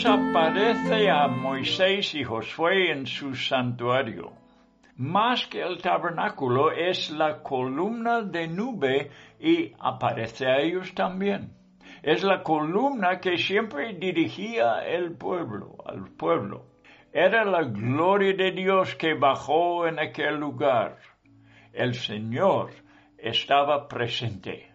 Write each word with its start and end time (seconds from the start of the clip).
Dios 0.00 0.18
aparece 0.18 1.10
a 1.10 1.28
Moisés 1.28 2.14
y 2.14 2.24
Josué 2.24 2.90
en 2.90 3.06
su 3.06 3.34
santuario. 3.34 4.32
Más 4.96 5.46
que 5.46 5.60
el 5.60 5.76
tabernáculo 5.82 6.72
es 6.72 7.10
la 7.10 7.42
columna 7.42 8.22
de 8.22 8.48
nube 8.48 9.10
y 9.38 9.74
aparece 9.78 10.46
a 10.46 10.58
ellos 10.60 10.94
también. 10.94 11.52
Es 12.02 12.24
la 12.24 12.42
columna 12.42 13.20
que 13.20 13.36
siempre 13.36 13.92
dirigía 13.92 14.86
el 14.86 15.18
pueblo, 15.18 15.76
al 15.84 16.08
pueblo. 16.12 16.64
Era 17.12 17.44
la 17.44 17.64
gloria 17.64 18.32
de 18.32 18.52
Dios 18.52 18.94
que 18.94 19.12
bajó 19.12 19.86
en 19.86 19.98
aquel 19.98 20.36
lugar. 20.36 20.96
El 21.74 21.92
Señor 21.92 22.70
estaba 23.18 23.86
presente. 23.86 24.72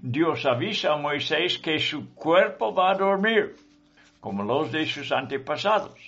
Dios 0.00 0.46
avisa 0.46 0.92
a 0.92 0.98
Moisés 0.98 1.58
que 1.58 1.80
su 1.80 2.14
cuerpo 2.14 2.72
va 2.72 2.92
a 2.92 2.96
dormir 2.96 3.56
como 4.22 4.44
los 4.44 4.70
de 4.70 4.86
sus 4.86 5.10
antepasados. 5.10 5.98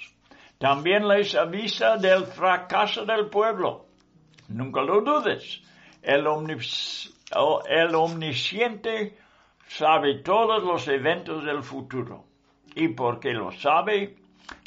También 0.58 1.08
les 1.08 1.34
avisa 1.34 1.97
del 1.97 2.26
fracaso 2.26 3.04
del 3.04 3.26
pueblo. 3.28 3.86
Nunca 4.48 4.82
lo 4.82 5.00
dudes. 5.00 5.60
El, 6.00 6.24
omnisciente 7.97 9.19
sabe 9.66 10.20
todos 10.22 10.62
los 10.62 10.86
eventos 10.86 11.44
del 11.44 11.64
futuro. 11.64 12.26
Y 12.76 12.86
porque 12.88 13.32
lo 13.32 13.50
sabe, 13.50 14.14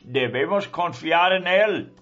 debemos 0.04 0.68
confiar 0.68 1.32
en 1.32 1.48
Él 1.48 1.94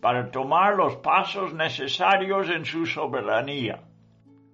para 0.00 0.30
tomar 0.30 0.76
los 0.76 0.96
pasos 0.96 1.52
necesarios 1.52 2.48
en 2.48 2.64
su 2.64 2.86
soberanía. 2.86 3.82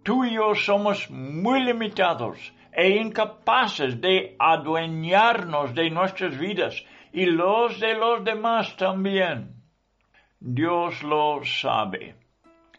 Tú 0.02 0.24
y 0.24 0.34
yo 0.34 0.56
somos 0.56 1.08
muy 1.08 1.62
limitados 1.62 2.52
e 2.72 2.88
incapaces 2.96 4.00
de 4.00 4.36
adueñarnos 4.38 5.74
de 5.74 5.90
nuestras 5.90 6.38
vidas 6.38 6.82
y 7.12 7.26
los 7.26 7.78
de 7.78 7.94
los 7.94 8.24
demás 8.24 8.76
también. 8.76 9.62
Dios 10.40 11.02
lo 11.02 11.44
sabe. 11.44 12.16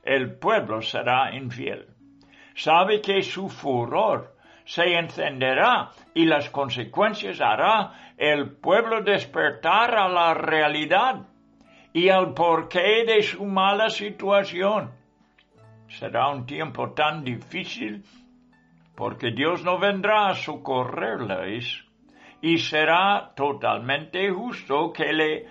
El 0.03 0.35
pueblo 0.35 0.81
será 0.81 1.33
infiel. 1.35 1.87
Sabe 2.55 3.01
que 3.01 3.21
su 3.21 3.47
furor 3.47 4.35
se 4.65 4.97
encenderá 4.97 5.91
y 6.13 6.25
las 6.25 6.49
consecuencias 6.49 7.39
hará 7.41 8.13
el 8.17 8.51
pueblo 8.51 9.01
despertar 9.01 9.95
a 9.95 10.09
la 10.09 10.33
realidad 10.33 11.27
y 11.93 12.09
al 12.09 12.33
porqué 12.33 13.05
de 13.05 13.21
su 13.21 13.45
mala 13.45 13.89
situación. 13.89 14.91
Será 15.87 16.29
un 16.29 16.45
tiempo 16.45 16.91
tan 16.91 17.23
difícil 17.23 18.03
porque 18.95 19.31
Dios 19.31 19.63
no 19.63 19.79
vendrá 19.79 20.29
a 20.29 20.35
socorrerles 20.35 21.83
y 22.41 22.57
será 22.57 23.31
totalmente 23.35 24.29
justo 24.31 24.91
que 24.91 25.13
le 25.13 25.47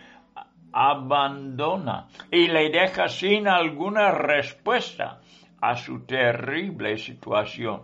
abandona 0.72 2.08
y 2.30 2.48
le 2.48 2.70
deja 2.70 3.08
sin 3.08 3.48
alguna 3.48 4.10
respuesta 4.10 5.20
a 5.60 5.76
su 5.76 6.04
terrible 6.06 6.96
situación. 6.98 7.82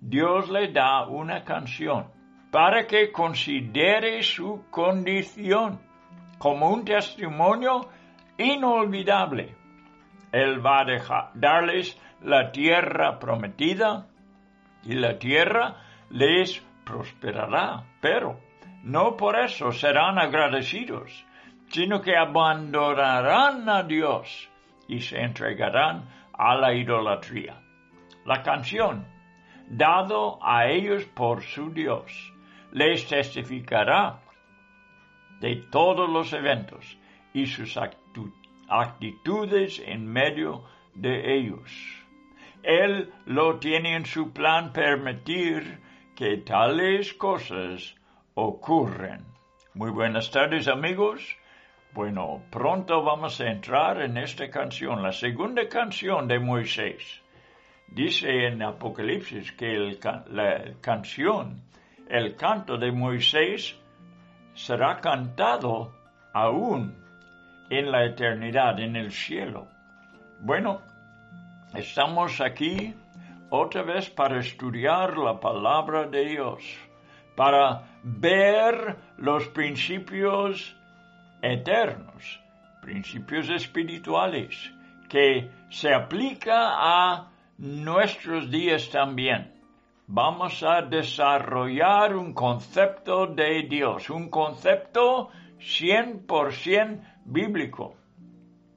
Dios 0.00 0.50
le 0.50 0.72
da 0.72 1.06
una 1.06 1.44
canción 1.44 2.06
para 2.50 2.86
que 2.86 3.10
considere 3.10 4.22
su 4.22 4.64
condición 4.70 5.80
como 6.38 6.70
un 6.70 6.84
testimonio 6.84 7.88
inolvidable. 8.38 9.54
Él 10.32 10.64
va 10.64 10.82
a 10.82 11.30
darles 11.34 11.98
la 12.22 12.50
tierra 12.52 13.18
prometida, 13.18 14.06
y 14.86 14.94
la 14.94 15.18
tierra 15.18 15.76
les 16.10 16.62
prosperará, 16.84 17.84
pero 18.00 18.40
no 18.84 19.16
por 19.16 19.36
eso 19.38 19.72
serán 19.72 20.18
agradecidos. 20.18 21.26
sino 21.68 22.00
que 22.00 22.16
abandonarán 22.16 23.68
a 23.68 23.82
Dios 23.82 24.48
y 24.88 25.00
se 25.00 25.20
entregarán 25.20 26.08
a 26.32 26.54
la 26.54 26.72
idolatría. 26.72 27.60
La 28.24 28.42
canción, 28.42 29.06
dado 29.68 30.38
a 30.42 30.68
ellos 30.68 31.04
por 31.06 31.42
su 31.42 31.72
Dios, 31.72 32.32
les 32.72 33.06
testificará 33.08 34.20
de 35.40 35.56
todos 35.70 36.08
los 36.08 36.32
eventos 36.32 36.98
y 37.34 37.46
sus 37.46 37.76
actitudes 38.68 39.82
en 39.84 40.06
medio 40.06 40.64
de 40.94 41.36
ellos. 41.36 42.05
Él 42.66 43.12
lo 43.26 43.60
tiene 43.60 43.94
en 43.94 44.06
su 44.06 44.32
plan 44.32 44.72
permitir 44.72 45.78
que 46.16 46.38
tales 46.38 47.14
cosas 47.14 47.94
ocurren. 48.34 49.24
Muy 49.74 49.92
buenas 49.92 50.32
tardes 50.32 50.66
amigos. 50.66 51.38
Bueno, 51.92 52.42
pronto 52.50 53.04
vamos 53.04 53.40
a 53.40 53.46
entrar 53.46 54.02
en 54.02 54.16
esta 54.16 54.50
canción, 54.50 55.00
la 55.00 55.12
segunda 55.12 55.68
canción 55.68 56.26
de 56.26 56.40
Moisés. 56.40 57.22
Dice 57.86 58.48
en 58.48 58.60
Apocalipsis 58.60 59.52
que 59.52 59.96
la 60.26 60.74
canción, 60.80 61.62
el 62.08 62.34
canto 62.34 62.78
de 62.78 62.90
Moisés, 62.90 63.78
será 64.54 65.00
cantado 65.00 65.94
aún 66.32 66.96
en 67.70 67.92
la 67.92 68.04
eternidad, 68.06 68.80
en 68.80 68.96
el 68.96 69.12
cielo. 69.12 69.68
Bueno, 70.40 70.82
estamos 71.78 72.40
aquí 72.40 72.94
otra 73.50 73.82
vez 73.82 74.08
para 74.10 74.40
estudiar 74.40 75.16
la 75.16 75.38
palabra 75.38 76.06
de 76.06 76.24
Dios, 76.24 76.62
para 77.34 77.82
ver 78.02 78.96
los 79.18 79.46
principios 79.48 80.76
eternos, 81.42 82.40
principios 82.80 83.48
espirituales, 83.50 84.72
que 85.08 85.50
se 85.70 85.92
aplica 85.92 86.70
a 86.76 87.30
nuestros 87.58 88.50
días 88.50 88.90
también. 88.90 89.52
Vamos 90.08 90.62
a 90.62 90.82
desarrollar 90.82 92.14
un 92.16 92.32
concepto 92.32 93.26
de 93.26 93.64
Dios, 93.64 94.08
un 94.08 94.30
concepto 94.30 95.30
100% 95.58 97.00
bíblico. 97.24 97.96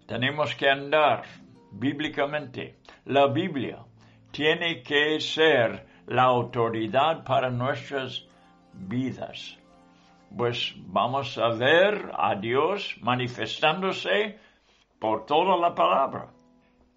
Tenemos 0.07 0.55
que 0.55 0.69
andar 0.69 1.23
bíblicamente. 1.71 2.78
La 3.09 3.25
Biblia 3.25 3.79
tiene 4.29 4.83
que 4.83 5.19
ser 5.19 5.83
la 6.05 6.25
autoridad 6.25 7.23
para 7.23 7.49
nuestras 7.49 8.27
vidas. 8.71 9.57
Pues 10.37 10.75
vamos 10.77 11.35
a 11.39 11.47
ver 11.49 12.11
a 12.13 12.35
Dios 12.35 12.97
manifestándose 13.01 14.37
por 14.99 15.25
toda 15.25 15.57
la 15.57 15.73
palabra. 15.73 16.27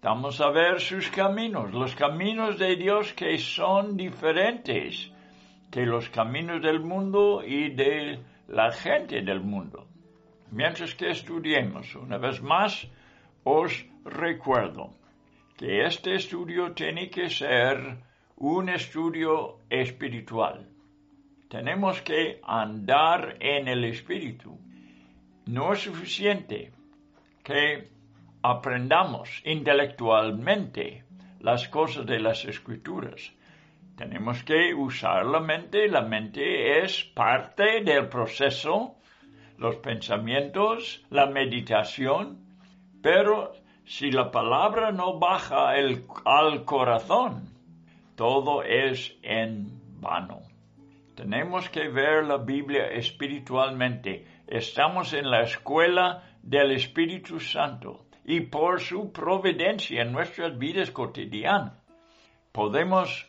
Vamos 0.03 0.39
a 0.39 0.51
ver 0.51 0.79
sus 0.81 1.09
caminos, 1.09 1.73
los 1.73 1.95
caminos 1.95 2.59
de 2.59 2.75
Dios 2.75 3.11
que 3.13 3.39
son 3.39 3.97
diferentes 3.97 5.11
que 5.71 5.83
los 5.83 6.09
caminos 6.09 6.61
del 6.61 6.79
mundo 6.79 7.41
y 7.43 7.71
de 7.71 8.19
la 8.49 8.71
gente 8.71 9.23
del 9.23 9.41
mundo. 9.41 9.87
Mientras 10.51 10.93
que 10.93 11.09
estudiemos, 11.09 11.95
una 11.95 12.19
vez 12.19 12.39
más, 12.39 12.87
os 13.43 13.83
recuerdo 14.05 14.93
que 15.63 15.85
este 15.85 16.15
estudio 16.15 16.73
tiene 16.73 17.09
que 17.09 17.29
ser 17.29 17.95
un 18.35 18.67
estudio 18.67 19.59
espiritual. 19.69 20.67
Tenemos 21.47 22.01
que 22.01 22.41
andar 22.43 23.37
en 23.39 23.69
el 23.69 23.85
espíritu. 23.85 24.59
No 25.45 25.71
es 25.71 25.79
suficiente 25.79 26.73
que 27.45 27.87
aprendamos 28.41 29.41
intelectualmente 29.45 31.05
las 31.39 31.69
cosas 31.69 32.05
de 32.07 32.19
las 32.19 32.43
escrituras. 32.43 33.31
Tenemos 33.95 34.43
que 34.43 34.73
usar 34.73 35.25
la 35.25 35.39
mente. 35.39 35.87
La 35.87 36.01
mente 36.01 36.83
es 36.83 37.05
parte 37.05 37.81
del 37.85 38.09
proceso, 38.09 38.97
los 39.57 39.77
pensamientos, 39.77 41.05
la 41.09 41.27
meditación. 41.27 42.39
Pero 43.01 43.62
si 43.85 44.11
la 44.11 44.31
palabra 44.31 44.91
no 44.91 45.19
baja 45.19 45.69
al 45.69 46.65
corazón, 46.65 47.49
todo 48.15 48.63
es 48.63 49.15
en 49.21 49.99
vano. 49.99 50.41
Tenemos 51.15 51.69
que 51.69 51.89
ver 51.89 52.25
la 52.25 52.37
Biblia 52.37 52.87
espiritualmente. 52.87 54.25
Estamos 54.47 55.13
en 55.13 55.29
la 55.29 55.41
escuela 55.41 56.23
del 56.41 56.71
Espíritu 56.71 57.39
Santo 57.39 58.05
y 58.25 58.41
por 58.41 58.79
su 58.81 59.11
providencia 59.11 60.01
en 60.01 60.11
nuestras 60.11 60.57
vidas 60.57 60.91
cotidianas 60.91 61.83
podemos 62.53 63.27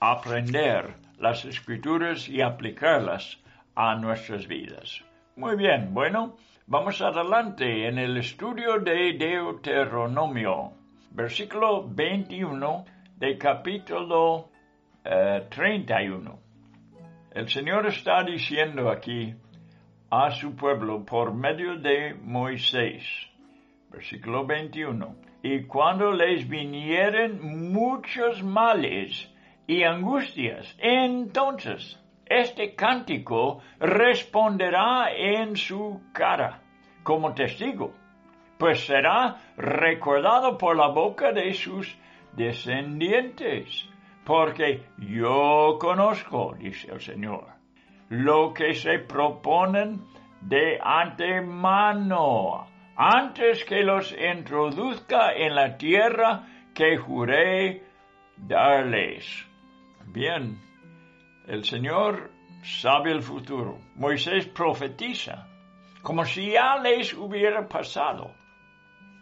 aprender 0.00 0.96
las 1.18 1.44
escrituras 1.44 2.28
y 2.28 2.42
aplicarlas 2.42 3.38
a 3.76 3.94
nuestras 3.94 4.48
vidas. 4.48 5.04
Muy 5.36 5.56
bien, 5.56 5.94
bueno, 5.94 6.36
vamos 6.72 7.02
adelante 7.02 7.86
en 7.86 7.98
el 7.98 8.16
estudio 8.16 8.78
de 8.78 9.12
Deuteronomio, 9.12 10.72
versículo 11.10 11.86
21 11.86 12.86
de 13.18 13.36
capítulo 13.36 14.48
31. 15.02 16.30
Eh, 16.30 17.02
el 17.34 17.48
Señor 17.50 17.86
está 17.88 18.24
diciendo 18.24 18.90
aquí 18.90 19.34
a 20.08 20.30
su 20.30 20.56
pueblo 20.56 21.04
por 21.04 21.34
medio 21.34 21.76
de 21.76 22.14
Moisés, 22.14 23.04
versículo 23.90 24.46
21, 24.46 25.14
y 25.42 25.64
cuando 25.64 26.10
les 26.10 26.48
vinieren 26.48 27.70
muchos 27.70 28.42
males 28.42 29.30
y 29.66 29.82
angustias, 29.82 30.74
entonces 30.78 31.98
este 32.24 32.74
cántico 32.74 33.60
responderá 33.78 35.12
en 35.14 35.54
su 35.54 36.00
cara 36.14 36.61
como 37.02 37.34
testigo, 37.34 37.92
pues 38.58 38.86
será 38.86 39.36
recordado 39.56 40.56
por 40.56 40.76
la 40.76 40.88
boca 40.88 41.32
de 41.32 41.52
sus 41.54 41.98
descendientes, 42.32 43.88
porque 44.24 44.84
yo 44.98 45.78
conozco, 45.80 46.54
dice 46.58 46.92
el 46.92 47.00
Señor, 47.00 47.46
lo 48.08 48.52
que 48.52 48.74
se 48.74 48.98
proponen 49.00 50.02
de 50.40 50.78
antemano 50.82 52.66
antes 52.96 53.64
que 53.64 53.82
los 53.82 54.12
introduzca 54.12 55.32
en 55.32 55.54
la 55.54 55.76
tierra 55.76 56.46
que 56.74 56.96
juré 56.96 57.82
darles. 58.36 59.46
Bien, 60.06 60.58
el 61.46 61.64
Señor 61.64 62.30
sabe 62.62 63.12
el 63.12 63.22
futuro. 63.22 63.78
Moisés 63.96 64.46
profetiza 64.46 65.48
como 66.02 66.24
si 66.24 66.52
ya 66.52 66.76
les 66.76 67.14
hubiera 67.14 67.68
pasado. 67.68 68.34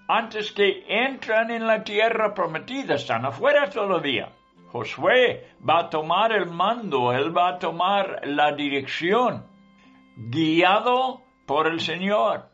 Antes 0.09 0.53
que 0.53 0.85
entran 0.89 1.51
en 1.51 1.67
la 1.67 1.85
tierra 1.85 2.35
prometida, 2.35 2.95
están 2.95 3.25
afuera 3.25 3.71
todavía. 3.71 4.33
Josué 4.73 5.49
va 5.69 5.81
a 5.81 5.91
tomar 5.91 6.33
el 6.33 6.47
mando, 6.47 7.13
él 7.13 7.37
va 7.37 7.51
a 7.51 7.59
tomar 7.59 8.21
la 8.25 8.53
dirección, 8.53 9.47
guiado 10.17 11.23
por 11.47 11.67
el 11.67 11.81
Señor 11.81 12.49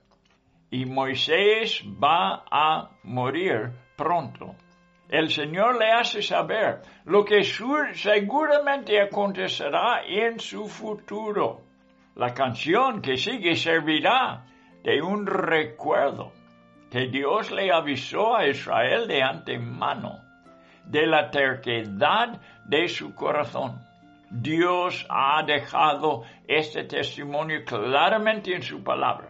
y 0.70 0.84
Moisés 0.86 1.82
va 2.02 2.44
a 2.50 2.90
morir 3.04 3.72
pronto. 3.96 4.54
El 5.08 5.30
Señor 5.30 5.78
le 5.78 5.92
hace 5.92 6.20
saber 6.20 6.82
lo 7.04 7.24
que 7.24 7.44
seguramente 7.44 9.00
acontecerá 9.00 10.02
en 10.04 10.40
su 10.40 10.66
futuro. 10.66 11.65
La 12.16 12.32
canción 12.32 13.02
que 13.02 13.18
sigue 13.18 13.56
servirá 13.56 14.46
de 14.82 15.02
un 15.02 15.26
recuerdo 15.26 16.32
que 16.90 17.08
Dios 17.08 17.50
le 17.50 17.70
avisó 17.70 18.34
a 18.34 18.46
Israel 18.46 19.06
de 19.06 19.22
antemano 19.22 20.22
de 20.86 21.06
la 21.06 21.30
terquedad 21.30 22.40
de 22.64 22.88
su 22.88 23.14
corazón. 23.14 23.84
Dios 24.30 25.06
ha 25.10 25.42
dejado 25.42 26.22
este 26.48 26.84
testimonio 26.84 27.62
claramente 27.66 28.54
en 28.54 28.62
su 28.62 28.82
palabra 28.82 29.28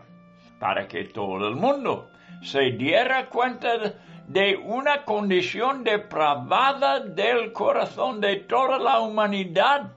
para 0.60 0.86
que 0.86 1.06
todo 1.06 1.48
el 1.48 1.56
mundo 1.56 2.10
se 2.40 2.70
diera 2.70 3.28
cuenta 3.28 3.94
de 4.28 4.56
una 4.56 5.04
condición 5.04 5.82
depravada 5.82 7.00
del 7.00 7.52
corazón 7.52 8.20
de 8.20 8.36
toda 8.36 8.78
la 8.78 9.00
humanidad, 9.00 9.92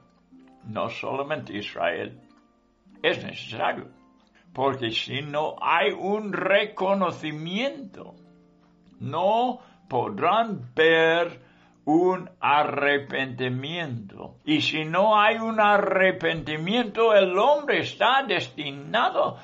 no 0.64 0.90
solamente 0.90 1.56
Israel. 1.56 2.20
Es 3.02 3.24
necesario, 3.24 3.88
porque 4.54 4.92
si 4.92 5.22
no 5.22 5.56
hay 5.62 5.92
un 5.92 6.34
reconocimiento, 6.34 8.16
no 9.00 9.60
podrán 9.88 10.74
ver 10.76 11.40
un 11.86 12.30
arrepentimiento. 12.40 14.36
Y 14.46 14.62
si 14.62 14.86
no 14.86 15.20
hay 15.20 15.38
un 15.38 15.60
arrepentimiento, 15.60 17.16
el 17.16 17.38
hombre 17.38 17.80
está 17.80 18.24
destinado 18.28 19.38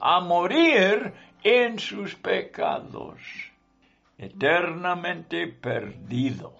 a 0.00 0.20
morir 0.20 1.14
en 1.42 1.78
sus 1.78 2.16
pecados, 2.16 3.18
eternamente 4.18 5.46
perdido. 5.46 6.52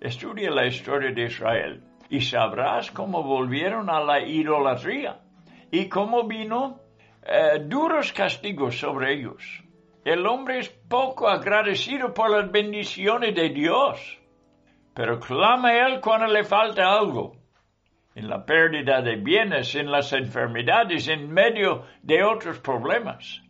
Estudia 0.00 0.50
la 0.50 0.66
historia 0.66 1.10
de 1.12 1.24
Israel 1.24 1.82
y 2.08 2.20
sabrás 2.20 2.90
cómo 2.90 3.22
volvieron 3.22 3.90
a 3.90 4.00
la 4.00 4.20
idolatría 4.20 5.18
y 5.70 5.88
cómo 5.88 6.26
vino 6.26 6.80
eh, 7.22 7.60
duros 7.64 8.12
castigos 8.12 8.78
sobre 8.78 9.14
ellos. 9.14 9.62
El 10.04 10.26
hombre 10.26 10.58
es 10.60 10.68
poco 10.68 11.28
agradecido 11.28 12.14
por 12.14 12.30
las 12.30 12.50
bendiciones 12.50 13.34
de 13.34 13.50
Dios 13.50 14.20
pero 14.94 15.18
clama 15.18 15.72
Él 15.72 16.00
cuando 16.00 16.26
le 16.26 16.44
falta 16.44 16.92
algo. 16.92 17.36
En 18.14 18.28
la 18.28 18.44
pérdida 18.44 19.00
de 19.00 19.16
bienes, 19.16 19.74
en 19.74 19.90
las 19.90 20.12
enfermedades, 20.12 21.08
en 21.08 21.30
medio 21.30 21.84
de 22.02 22.22
otros 22.24 22.58
problemas. 22.58 23.40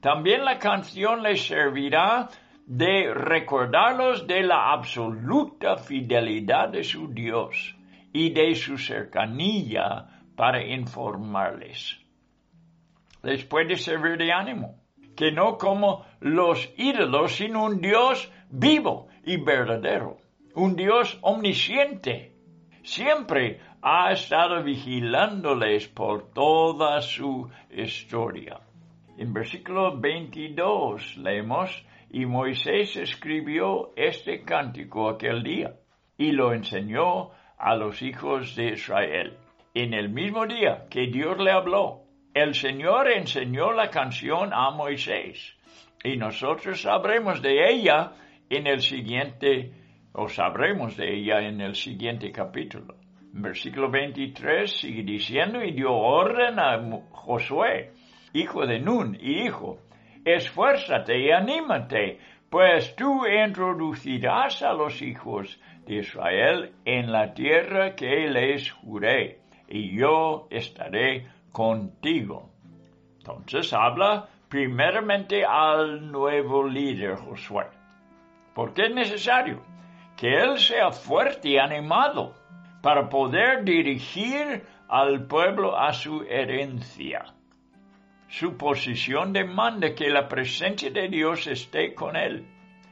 También 0.00 0.44
la 0.44 0.58
canción 0.58 1.22
le 1.22 1.36
servirá 1.36 2.28
de 2.66 3.12
recordarlos 3.14 4.26
de 4.26 4.42
la 4.42 4.72
absoluta 4.72 5.76
fidelidad 5.76 6.70
de 6.70 6.82
su 6.82 7.12
Dios 7.12 7.76
y 8.12 8.30
de 8.30 8.54
su 8.54 8.78
cercanía 8.78 10.15
para 10.36 10.62
informarles. 10.64 11.98
Les 13.22 13.44
puede 13.44 13.76
servir 13.76 14.18
de 14.18 14.32
ánimo, 14.32 14.76
que 15.16 15.32
no 15.32 15.56
como 15.56 16.04
los 16.20 16.72
ídolos, 16.76 17.32
sino 17.32 17.64
un 17.64 17.80
Dios 17.80 18.30
vivo 18.50 19.08
y 19.24 19.38
verdadero 19.42 20.18
un 20.56 20.74
Dios 20.74 21.18
omnisciente. 21.20 22.32
Siempre 22.82 23.60
ha 23.82 24.10
estado 24.12 24.62
vigilándoles 24.62 25.86
por 25.88 26.32
toda 26.32 27.00
su 27.02 27.50
historia. 27.70 28.60
En 29.18 29.34
versículo 29.34 29.98
22 29.98 31.18
leemos, 31.18 31.84
y 32.10 32.24
Moisés 32.24 32.96
escribió 32.96 33.92
este 33.96 34.44
cántico 34.44 35.10
aquel 35.10 35.42
día 35.42 35.74
y 36.16 36.32
lo 36.32 36.54
enseñó 36.54 37.32
a 37.58 37.74
los 37.74 38.00
hijos 38.00 38.56
de 38.56 38.72
Israel. 38.72 39.36
En 39.78 39.92
el 39.92 40.08
mismo 40.08 40.46
día 40.46 40.86
que 40.88 41.08
Dios 41.08 41.36
le 41.38 41.50
habló, 41.50 42.04
el 42.32 42.54
Señor 42.54 43.10
enseñó 43.10 43.72
la 43.72 43.90
canción 43.90 44.54
a 44.54 44.70
Moisés 44.70 45.54
y 46.02 46.16
nosotros 46.16 46.80
sabremos 46.80 47.42
de 47.42 47.74
ella 47.74 48.12
en 48.48 48.66
el 48.66 48.80
siguiente 48.80 49.72
o 50.14 50.30
sabremos 50.30 50.96
de 50.96 51.18
ella 51.18 51.42
en 51.42 51.60
el 51.60 51.74
siguiente 51.74 52.32
capítulo. 52.32 52.94
Versículo 53.34 53.90
23 53.90 54.78
sigue 54.80 55.02
diciendo, 55.02 55.62
y 55.62 55.72
dio 55.72 55.92
orden 55.92 56.58
a 56.58 56.80
Josué, 57.10 57.92
hijo 58.32 58.64
de 58.66 58.78
Nun, 58.78 59.14
y 59.20 59.42
dijo, 59.42 59.80
esfuérzate 60.24 61.20
y 61.20 61.30
anímate, 61.32 62.18
pues 62.48 62.96
tú 62.96 63.26
introducirás 63.26 64.62
a 64.62 64.72
los 64.72 65.02
hijos 65.02 65.60
de 65.84 65.96
Israel 65.96 66.72
en 66.86 67.12
la 67.12 67.34
tierra 67.34 67.94
que 67.94 68.26
les 68.30 68.70
juré, 68.70 69.40
y 69.68 69.96
yo 69.96 70.46
estaré 70.50 71.26
contigo. 71.52 72.50
Entonces 73.18 73.72
habla 73.72 74.28
primeramente 74.48 75.44
al 75.44 76.10
nuevo 76.10 76.66
líder 76.66 77.16
Josué. 77.16 77.66
¿Por 78.54 78.72
qué 78.72 78.86
es 78.86 78.94
necesario? 78.94 79.62
que 80.16 80.34
él 80.34 80.58
sea 80.58 80.90
fuerte 80.90 81.50
y 81.50 81.58
animado 81.58 82.34
para 82.82 83.08
poder 83.08 83.62
dirigir 83.64 84.64
al 84.88 85.26
pueblo 85.26 85.78
a 85.78 85.92
su 85.92 86.22
herencia. 86.22 87.26
Su 88.28 88.56
posición 88.56 89.32
demanda 89.32 89.94
que 89.94 90.08
la 90.08 90.26
presencia 90.28 90.90
de 90.90 91.08
Dios 91.08 91.46
esté 91.46 91.94
con 91.94 92.16
él, 92.16 92.44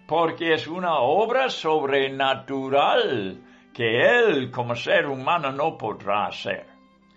porque 0.07 0.53
es 0.53 0.69
una 0.69 0.99
obra 0.99 1.49
sobrenatural 1.49 3.43
que 3.75 4.01
él 4.01 4.51
como 4.53 4.77
ser 4.77 5.07
humano 5.07 5.51
no 5.51 5.77
podrá 5.77 6.27
hacer. 6.27 6.67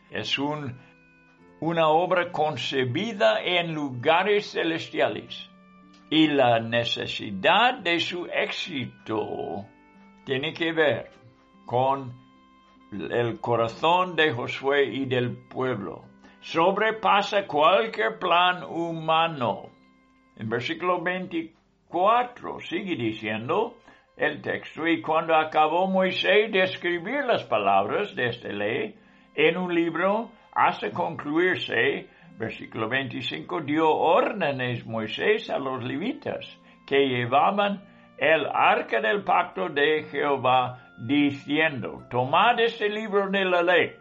Es 0.09 0.37
una 0.39 1.87
obra 1.89 2.31
concebida 2.31 3.41
en 3.43 3.73
lugares 3.73 4.51
celestiales 4.51 5.49
y 6.09 6.27
la 6.27 6.59
necesidad 6.59 7.75
de 7.79 7.99
su 7.99 8.25
éxito 8.25 9.65
tiene 10.25 10.53
que 10.53 10.73
ver 10.73 11.11
con 11.65 12.13
el 12.91 13.39
corazón 13.39 14.15
de 14.15 14.31
Josué 14.31 14.85
y 14.85 15.05
del 15.05 15.37
pueblo. 15.47 16.05
Sobrepasa 16.39 17.45
cualquier 17.45 18.17
plan 18.17 18.63
humano. 18.63 19.69
En 20.37 20.49
versículo 20.49 21.01
24 21.01 22.61
sigue 22.61 22.95
diciendo 22.95 23.75
el 24.17 24.41
texto, 24.41 24.87
y 24.87 25.01
cuando 25.01 25.35
acabó 25.35 25.87
Moisés 25.87 26.51
de 26.51 26.63
escribir 26.63 27.23
las 27.25 27.43
palabras 27.43 28.15
de 28.15 28.29
esta 28.29 28.49
ley 28.49 28.95
en 29.35 29.57
un 29.57 29.73
libro, 29.73 30.31
hasta 30.53 30.89
concluirse, 30.91 32.07
versículo 32.37 32.89
25, 32.89 33.61
dio 33.61 33.89
órdenes 33.89 34.85
Moisés 34.87 35.49
a 35.51 35.59
los 35.59 35.83
levitas 35.83 36.45
que 36.87 37.07
llevaban 37.07 37.83
el 38.17 38.47
arca 38.51 38.99
del 39.01 39.23
pacto 39.23 39.69
de 39.69 40.07
Jehová, 40.09 40.79
diciendo, 40.97 42.07
tomad 42.09 42.59
este 42.59 42.89
libro 42.89 43.29
de 43.29 43.45
la 43.45 43.61
ley, 43.61 43.91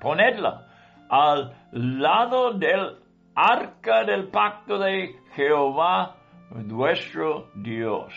ponedla 0.00 0.66
al 1.10 1.52
lado 1.72 2.52
del 2.52 2.96
arca 3.34 4.04
del 4.04 4.28
pacto 4.28 4.78
de 4.78 5.16
Jehová, 5.34 6.14
vuestro 6.50 7.48
Dios, 7.56 8.14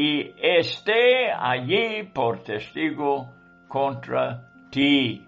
y 0.00 0.32
esté 0.40 1.30
allí 1.30 2.04
por 2.14 2.42
testigo 2.42 3.28
contra 3.68 4.50
ti. 4.70 5.22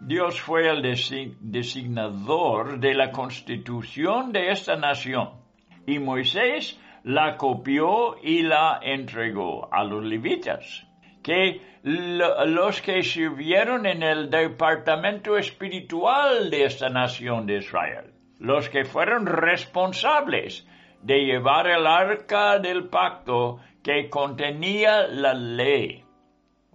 Dios 0.00 0.40
fue 0.40 0.70
el 0.70 0.80
designador 0.80 2.80
de 2.80 2.94
la 2.94 3.10
constitución 3.10 4.32
de 4.32 4.52
esta 4.52 4.76
nación, 4.76 5.32
y 5.86 5.98
Moisés 5.98 6.80
la 7.04 7.36
copió 7.36 8.16
y 8.22 8.40
la 8.40 8.80
entregó 8.82 9.68
a 9.70 9.84
los 9.84 10.02
levitas, 10.02 10.86
que 11.22 11.60
los 11.82 12.80
que 12.80 13.02
sirvieron 13.02 13.84
en 13.84 14.02
el 14.02 14.30
departamento 14.30 15.36
espiritual 15.36 16.48
de 16.48 16.64
esta 16.64 16.88
nación 16.88 17.44
de 17.44 17.58
Israel, 17.58 18.14
los 18.38 18.70
que 18.70 18.86
fueron 18.86 19.26
responsables 19.26 20.66
de 21.02 21.24
llevar 21.24 21.66
el 21.66 21.86
arca 21.86 22.58
del 22.58 22.88
pacto 22.88 23.58
que 23.82 24.08
contenía 24.10 25.06
la 25.06 25.34
ley. 25.34 26.04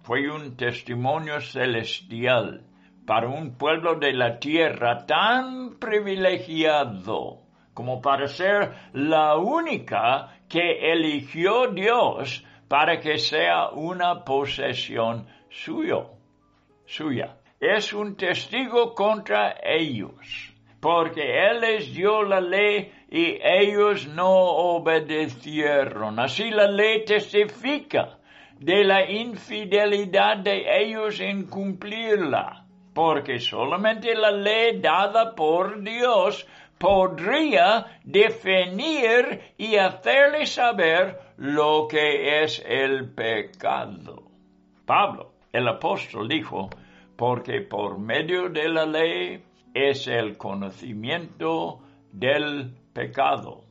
Fue 0.02 0.30
un 0.30 0.56
testimonio 0.56 1.40
celestial 1.40 2.64
para 3.06 3.28
un 3.28 3.56
pueblo 3.56 3.94
de 3.94 4.12
la 4.12 4.38
tierra 4.38 5.06
tan 5.06 5.78
privilegiado 5.78 7.42
como 7.72 8.00
para 8.00 8.26
ser 8.26 8.72
la 8.94 9.36
única 9.36 10.38
que 10.48 10.92
eligió 10.92 11.68
Dios 11.68 12.44
para 12.68 12.98
que 13.00 13.18
sea 13.18 13.68
una 13.68 14.24
posesión 14.24 15.26
suyo, 15.50 16.10
suya. 16.86 17.36
Es 17.60 17.92
un 17.92 18.16
testigo 18.16 18.94
contra 18.94 19.56
ellos, 19.62 20.54
porque 20.80 21.22
Él 21.46 21.60
les 21.60 21.94
dio 21.94 22.22
la 22.22 22.40
ley 22.40 22.92
y 23.08 23.38
ellos 23.42 24.06
no 24.08 24.30
obedecieron. 24.30 26.18
Así 26.18 26.50
la 26.50 26.68
ley 26.68 27.04
testifica 27.04 28.18
de 28.58 28.84
la 28.84 29.10
infidelidad 29.10 30.38
de 30.38 30.82
ellos 30.82 31.20
en 31.20 31.46
cumplirla, 31.46 32.64
porque 32.94 33.38
solamente 33.38 34.14
la 34.14 34.30
ley 34.30 34.80
dada 34.80 35.34
por 35.34 35.82
Dios 35.82 36.46
podría 36.78 37.86
definir 38.04 39.40
y 39.56 39.76
hacerle 39.76 40.46
saber 40.46 41.18
lo 41.36 41.86
que 41.88 42.42
es 42.42 42.62
el 42.66 43.10
pecado. 43.14 44.24
Pablo, 44.84 45.32
el 45.52 45.68
apóstol, 45.68 46.28
dijo, 46.28 46.68
porque 47.16 47.60
por 47.62 47.98
medio 47.98 48.48
de 48.48 48.68
la 48.68 48.86
ley 48.86 49.42
es 49.74 50.06
el 50.06 50.36
conocimiento 50.36 51.80
del 52.12 52.74
pecado. 52.96 53.64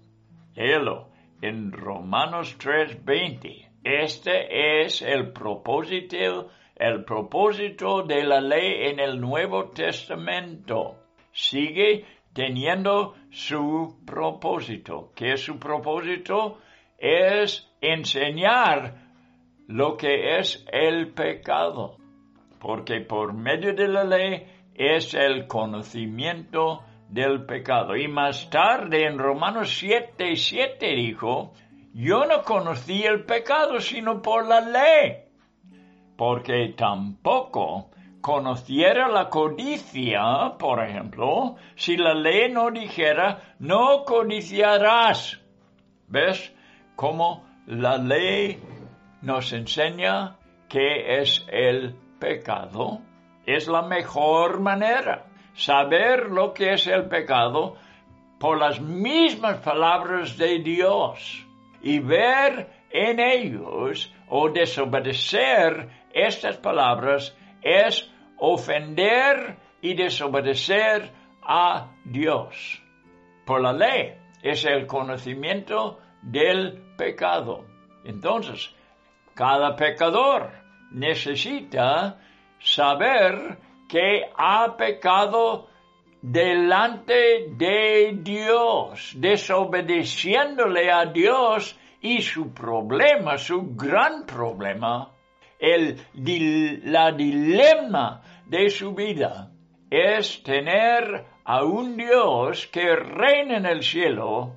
Helo 0.56 1.10
en 1.42 1.72
Romanos 1.72 2.56
3:20. 2.60 3.72
Este 3.84 4.84
es 4.84 5.02
el 5.02 5.32
propósito, 5.32 6.50
el 6.76 7.04
propósito 7.04 8.04
de 8.04 8.24
la 8.24 8.40
ley 8.40 8.90
en 8.90 9.00
el 9.00 9.20
Nuevo 9.20 9.72
Testamento. 9.72 10.98
Sigue 11.32 12.06
teniendo 12.34 13.16
su 13.32 13.98
propósito. 14.06 15.12
¿Qué 15.16 15.34
es 15.34 15.42
su 15.44 15.58
propósito? 15.58 16.60
Es 17.00 17.68
enseñar 17.82 18.94
lo 19.68 19.98
que 19.98 20.38
es 20.38 20.64
el 20.72 21.14
pecado, 21.14 21.98
porque 22.60 23.02
por 23.02 23.34
medio 23.34 23.74
de 23.74 23.88
la 23.88 24.04
ley 24.04 24.46
es 24.76 25.16
el 25.16 25.48
conocimiento 25.48 26.84
del 27.10 27.46
pecado. 27.46 27.96
Y 27.96 28.08
más 28.08 28.50
tarde 28.50 29.06
en 29.06 29.18
Romanos 29.18 29.76
7, 29.80 30.36
7 30.36 30.88
dijo, 30.96 31.54
yo 31.94 32.26
no 32.26 32.44
conocí 32.44 33.04
el 33.04 33.24
pecado 33.26 33.80
sino 33.80 34.22
por 34.22 34.46
la 34.48 34.62
ley, 34.62 35.24
porque 36.18 36.74
tampoco 36.78 37.90
conociera 38.22 39.08
la 39.08 39.30
codicia, 39.30 40.56
por 40.58 40.84
ejemplo, 40.84 41.56
si 41.76 41.96
la 41.96 42.14
ley 42.14 42.52
no 42.52 42.72
dijera, 42.72 43.56
no 43.60 44.04
codiciarás. 44.04 45.42
¿Ves 46.08 46.54
cómo 46.96 47.46
la 47.68 47.98
ley 47.98 48.60
nos 49.22 49.54
enseña 49.54 50.38
qué 50.68 51.20
es 51.20 51.46
el 51.50 51.96
pecado? 52.20 53.02
Es 53.46 53.68
la 53.68 53.84
mejor 53.84 54.60
manera 54.60 55.28
saber 55.56 56.30
lo 56.30 56.54
que 56.54 56.74
es 56.74 56.88
el 56.88 57.08
pecado 57.08 57.76
por 58.40 58.60
las 58.60 58.80
mismas 58.80 59.58
palabras 59.58 60.38
de 60.38 60.60
Dios 60.60 61.46
y 61.82 62.00
ver 62.00 62.70
en 62.92 63.20
ellos 63.20 64.14
o 64.30 64.50
desobedecer 64.50 65.90
estas 66.14 66.58
palabras 66.58 67.36
es 67.62 68.10
ofender 68.38 69.58
y 69.82 69.96
desobedecer 69.96 71.12
a 71.42 71.92
Dios. 72.04 72.82
Por 73.46 73.62
la 73.62 73.74
ley 73.74 74.14
es 74.42 74.66
el 74.66 74.88
conocimiento 74.88 76.00
del 76.22 76.96
pecado. 76.98 77.66
Entonces, 78.04 78.74
cada 79.34 79.76
pecador 79.76 80.52
necesita 80.92 82.20
saber 82.60 83.58
que 83.88 84.24
ha 84.36 84.76
pecado 84.78 85.68
delante 86.22 87.50
de 87.56 88.18
Dios, 88.22 89.14
desobedeciéndole 89.18 90.92
a 90.92 91.06
Dios 91.06 91.78
y 92.02 92.22
su 92.22 92.54
problema, 92.54 93.38
su 93.38 93.76
gran 93.76 94.26
problema, 94.26 95.12
el, 95.60 95.98
la 96.84 97.12
dilema 97.12 98.22
de 98.48 98.70
su 98.70 98.94
vida 98.94 99.52
es 99.90 100.44
tener 100.44 101.26
a 101.44 101.64
un 101.64 101.96
Dios 101.96 102.68
que 102.68 102.96
reina 102.96 103.58
en 103.58 103.66
el 103.66 103.84
cielo 103.84 104.56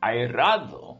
airado 0.00 0.98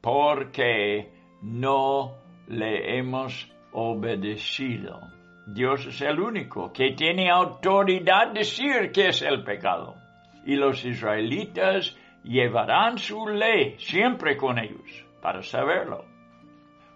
porque 0.00 1.12
no 1.42 2.14
le 2.48 2.98
hemos 2.98 3.50
obedecido. 3.72 5.17
Dios 5.50 5.86
es 5.86 6.02
el 6.02 6.20
único 6.20 6.70
que 6.74 6.90
tiene 6.90 7.30
autoridad 7.30 8.32
de 8.32 8.40
decir 8.40 8.92
qué 8.92 9.08
es 9.08 9.22
el 9.22 9.42
pecado. 9.44 9.94
Y 10.44 10.56
los 10.56 10.84
israelitas 10.84 11.96
llevarán 12.22 12.98
su 12.98 13.26
ley 13.26 13.76
siempre 13.78 14.36
con 14.36 14.58
ellos 14.58 15.06
para 15.22 15.42
saberlo. 15.42 16.04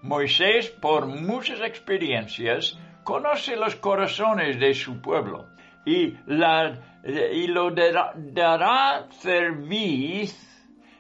Moisés, 0.03 0.69
por 0.69 1.07
muchas 1.07 1.63
experiencias, 1.63 2.79
conoce 3.05 3.57
los 3.57 3.77
corazones 3.77 4.61
de 4.61 4.75
su 4.75 5.01
pueblo 5.01 5.47
y, 5.87 6.15
la, 6.27 7.01
y 7.07 7.47
lo 7.47 7.71
dará 7.71 9.07
cerviz, 9.13 10.37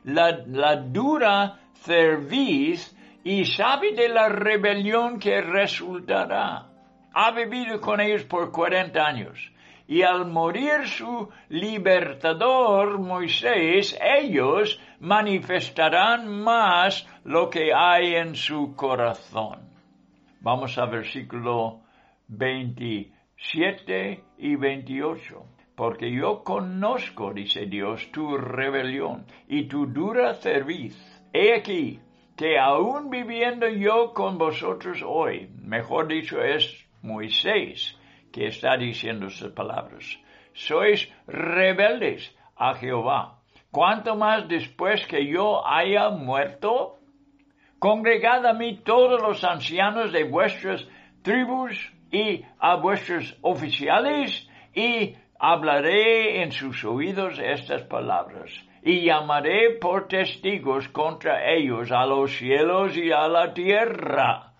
la, 0.04 0.38
la 0.46 0.76
dura 0.76 1.60
cerviz 1.74 2.96
y 3.24 3.44
sabe 3.44 3.92
de 3.92 4.08
la 4.08 4.30
rebelión 4.30 5.18
que 5.18 5.42
resultará 5.42 6.71
ha 7.14 7.30
vivido 7.32 7.80
con 7.80 8.00
ellos 8.00 8.24
por 8.24 8.50
cuarenta 8.50 9.06
años. 9.06 9.52
Y 9.86 10.02
al 10.02 10.26
morir 10.26 10.86
su 10.86 11.28
libertador 11.48 12.98
Moisés, 12.98 13.98
ellos 14.00 14.80
manifestarán 15.00 16.28
más 16.28 17.06
lo 17.24 17.50
que 17.50 17.74
hay 17.74 18.14
en 18.14 18.34
su 18.34 18.74
corazón. 18.74 19.68
Vamos 20.40 20.78
a 20.78 20.86
versículo 20.86 21.80
27 22.28 24.24
y 24.38 24.56
28. 24.56 25.44
Porque 25.74 26.10
yo 26.12 26.42
conozco, 26.44 27.32
dice 27.32 27.66
Dios, 27.66 28.10
tu 28.12 28.36
rebelión 28.36 29.26
y 29.48 29.68
tu 29.68 29.86
dura 29.86 30.34
cerviz. 30.34 30.96
He 31.32 31.54
aquí 31.54 32.00
que 32.36 32.58
aún 32.58 33.10
viviendo 33.10 33.68
yo 33.68 34.12
con 34.14 34.38
vosotros 34.38 35.02
hoy, 35.06 35.50
mejor 35.60 36.08
dicho 36.08 36.42
es 36.42 36.81
Moisés 37.02 37.98
que 38.32 38.46
está 38.46 38.76
diciendo 38.76 39.28
sus 39.28 39.52
palabras. 39.52 40.18
Sois 40.54 41.08
rebeldes 41.26 42.34
a 42.56 42.74
Jehová. 42.74 43.38
¿Cuánto 43.70 44.16
más 44.16 44.48
después 44.48 45.06
que 45.06 45.26
yo 45.26 45.66
haya 45.66 46.10
muerto? 46.10 46.98
Congregad 47.78 48.46
a 48.46 48.52
mí 48.52 48.78
todos 48.84 49.20
los 49.20 49.42
ancianos 49.44 50.12
de 50.12 50.24
vuestras 50.24 50.86
tribus 51.22 51.92
y 52.10 52.44
a 52.58 52.76
vuestros 52.76 53.36
oficiales 53.42 54.48
y 54.74 55.14
hablaré 55.38 56.42
en 56.42 56.52
sus 56.52 56.84
oídos 56.84 57.38
estas 57.38 57.82
palabras 57.82 58.50
y 58.82 59.04
llamaré 59.06 59.78
por 59.80 60.06
testigos 60.06 60.88
contra 60.88 61.50
ellos 61.50 61.90
a 61.90 62.04
los 62.06 62.36
cielos 62.36 62.96
y 62.96 63.10
a 63.10 63.26
la 63.28 63.54
tierra 63.54 64.51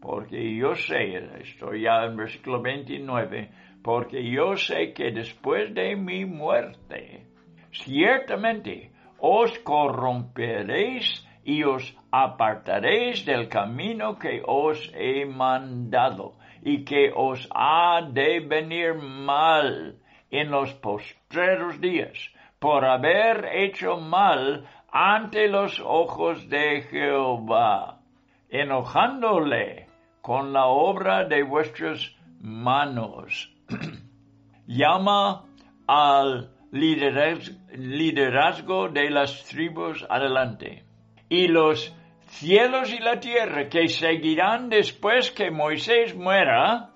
porque 0.00 0.54
yo 0.56 0.74
sé, 0.74 1.16
estoy 1.40 1.82
ya 1.82 2.04
en 2.04 2.16
versículo 2.16 2.62
29, 2.62 3.50
porque 3.82 4.30
yo 4.30 4.56
sé 4.56 4.92
que 4.92 5.10
después 5.10 5.74
de 5.74 5.96
mi 5.96 6.24
muerte, 6.24 7.26
ciertamente 7.72 8.92
os 9.18 9.58
corromperéis 9.60 11.26
y 11.44 11.64
os 11.64 11.96
apartaréis 12.10 13.24
del 13.24 13.48
camino 13.48 14.18
que 14.18 14.42
os 14.46 14.92
he 14.94 15.24
mandado 15.24 16.36
y 16.62 16.84
que 16.84 17.10
os 17.14 17.48
ha 17.52 18.02
de 18.02 18.40
venir 18.40 18.94
mal 18.94 19.96
en 20.30 20.50
los 20.50 20.74
postreros 20.74 21.80
días 21.80 22.32
por 22.58 22.84
haber 22.84 23.46
hecho 23.52 23.96
mal 23.96 24.68
ante 24.90 25.48
los 25.48 25.80
ojos 25.80 26.48
de 26.48 26.82
Jehová, 26.82 28.00
enojándole 28.48 29.87
con 30.28 30.52
la 30.52 30.66
obra 30.66 31.24
de 31.24 31.42
vuestras 31.42 32.14
manos. 32.42 33.50
Llama 34.66 35.46
al 35.86 36.50
liderazgo 36.70 38.90
de 38.90 39.08
las 39.08 39.42
tribus 39.44 40.04
adelante. 40.06 40.84
Y 41.30 41.48
los 41.48 41.96
cielos 42.26 42.92
y 42.92 42.98
la 42.98 43.18
tierra 43.18 43.70
que 43.70 43.88
seguirán 43.88 44.68
después 44.68 45.30
que 45.30 45.50
Moisés 45.50 46.14
muera, 46.14 46.90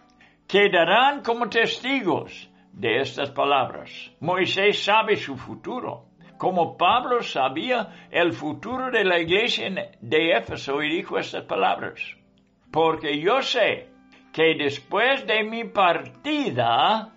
quedarán 0.47 1.23
como 1.23 1.49
testigos 1.49 2.51
de 2.75 3.01
estas 3.01 3.31
palabras. 3.31 4.13
Moisés 4.21 4.85
sabe 4.85 5.17
su 5.17 5.39
futuro, 5.39 6.05
como 6.37 6.77
Pablo 6.77 7.23
sabía 7.23 8.09
el 8.11 8.35
futuro 8.35 8.91
de 8.91 9.07
la 9.07 9.19
iglesia 9.19 9.71
de 10.03 10.33
Éfeso 10.33 10.83
y 10.83 10.97
dijo 10.97 11.17
estas 11.17 11.45
palabras 11.45 12.19
porque 12.73 13.21
yo 13.21 13.43
sé 13.43 13.91
que 14.33 14.55
después 14.55 15.27
de 15.27 15.45
mi 15.45 15.65
partida, 15.65 17.13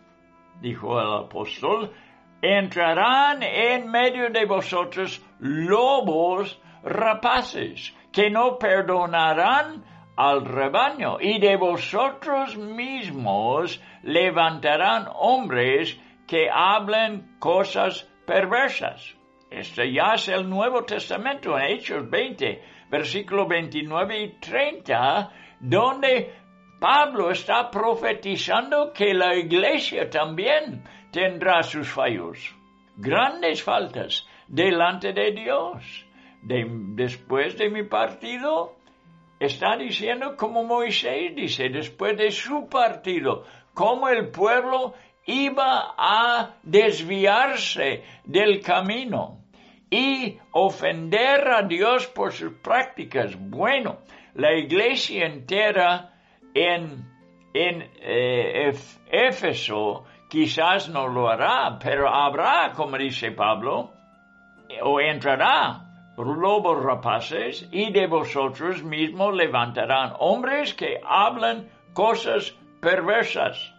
dijo 0.61 0.99
el 0.99 1.25
apóstol, 1.25 1.93
entrarán 2.41 3.41
en 3.41 3.89
medio 3.89 4.29
de 4.29 4.45
vosotros 4.45 5.25
lobos 5.39 6.61
rapaces, 6.83 7.95
que 8.11 8.29
no 8.29 8.57
perdonarán 8.57 9.83
al 10.17 10.45
rebaño, 10.45 11.17
y 11.19 11.39
de 11.39 11.55
vosotros 11.55 12.57
mismos 12.57 13.81
levantarán 14.03 15.07
hombres 15.13 15.99
que 16.27 16.49
hablen 16.51 17.37
cosas 17.39 18.09
perversas. 18.25 19.15
Este 19.49 19.91
ya 19.93 20.15
es 20.15 20.27
el 20.27 20.49
Nuevo 20.49 20.83
Testamento, 20.83 21.57
en 21.57 21.65
Hechos 21.65 22.09
20, 22.09 22.61
versículo 22.89 23.47
29 23.47 24.21
y 24.21 24.39
30, 24.39 25.31
donde 25.65 26.31
Pablo 26.79 27.31
está 27.31 27.71
profetizando 27.71 28.93
que 28.93 29.13
la 29.13 29.35
iglesia 29.35 30.09
también 30.09 30.83
tendrá 31.11 31.63
sus 31.63 31.89
fallos, 31.89 32.55
grandes 32.97 33.63
faltas 33.63 34.27
delante 34.47 35.11
de 35.13 35.31
Dios. 35.31 36.05
después 36.43 37.57
de 37.57 37.69
mi 37.71 37.83
partido, 37.83 38.75
está 39.39 39.75
diciendo 39.77 40.35
como 40.37 40.63
Moisés 40.63 41.35
dice, 41.35 41.69
después 41.69 42.15
de 42.15 42.29
su 42.29 42.69
partido, 42.69 43.45
cómo 43.73 44.07
el 44.09 44.29
pueblo 44.29 44.93
iba 45.25 45.95
a 45.97 46.57
desviarse 46.61 48.03
del 48.23 48.61
camino 48.61 49.39
y 49.89 50.37
ofender 50.51 51.47
a 51.47 51.63
Dios 51.63 52.05
por 52.05 52.31
sus 52.31 52.53
prácticas. 52.53 53.35
Bueno, 53.39 54.01
la 54.35 54.53
iglesia 54.53 55.25
entera 55.25 56.13
en, 56.53 57.05
en 57.53 57.89
eh, 58.01 58.73
Éfeso 59.11 60.05
quizás 60.29 60.89
no 60.89 61.07
lo 61.07 61.29
hará, 61.29 61.79
pero 61.79 62.07
habrá, 62.09 62.71
como 62.73 62.97
dice 62.97 63.31
Pablo, 63.31 63.93
o 64.81 64.99
entrará 64.99 65.85
lobos 66.17 66.83
rapaces 66.83 67.67
y 67.71 67.91
de 67.91 68.07
vosotros 68.07 68.83
mismos 68.83 69.35
levantarán 69.35 70.13
hombres 70.19 70.73
que 70.73 70.99
hablan 71.05 71.69
cosas 71.93 72.55
perversas. 72.81 73.73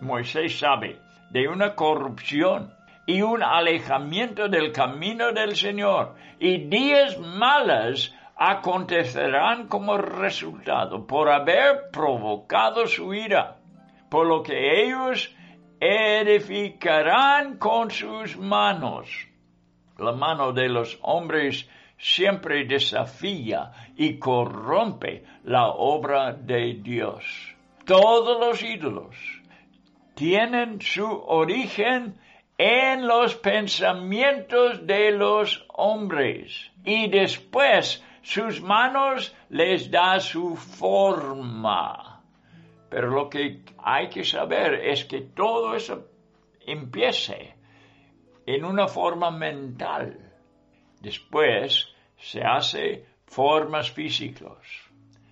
Moisés 0.00 0.58
sabe 0.58 0.98
de 1.30 1.48
una 1.48 1.74
corrupción 1.74 2.74
y 3.06 3.22
un 3.22 3.42
alejamiento 3.42 4.48
del 4.48 4.72
camino 4.72 5.32
del 5.32 5.54
Señor 5.54 6.14
y 6.38 6.68
días 6.68 7.18
malas 7.18 8.14
acontecerán 8.36 9.66
como 9.66 9.96
resultado 9.96 11.06
por 11.06 11.30
haber 11.30 11.90
provocado 11.90 12.86
su 12.86 13.14
ira, 13.14 13.56
por 14.10 14.26
lo 14.26 14.42
que 14.42 14.84
ellos 14.84 15.34
edificarán 15.80 17.56
con 17.56 17.90
sus 17.90 18.36
manos. 18.36 19.08
La 19.98 20.12
mano 20.12 20.52
de 20.52 20.68
los 20.68 20.98
hombres 21.02 21.68
siempre 21.98 22.66
desafía 22.66 23.72
y 23.96 24.18
corrompe 24.18 25.24
la 25.44 25.68
obra 25.68 26.34
de 26.34 26.74
Dios. 26.74 27.24
Todos 27.86 28.38
los 28.38 28.62
ídolos 28.62 29.16
tienen 30.14 30.80
su 30.80 31.06
origen 31.06 32.18
en 32.58 33.06
los 33.06 33.34
pensamientos 33.36 34.86
de 34.86 35.12
los 35.12 35.66
hombres 35.68 36.70
y 36.84 37.08
después 37.08 38.02
sus 38.26 38.60
manos 38.60 39.32
les 39.50 39.88
da 39.88 40.18
su 40.18 40.56
forma. 40.56 42.24
Pero 42.90 43.08
lo 43.10 43.30
que 43.30 43.62
hay 43.78 44.08
que 44.08 44.24
saber 44.24 44.74
es 44.74 45.04
que 45.04 45.20
todo 45.20 45.76
eso 45.76 46.08
empiece 46.66 47.54
en 48.44 48.64
una 48.64 48.88
forma 48.88 49.30
mental. 49.30 50.18
Después 51.00 51.94
se 52.16 52.42
hace 52.42 53.06
formas 53.26 53.92
físicas. 53.92 54.58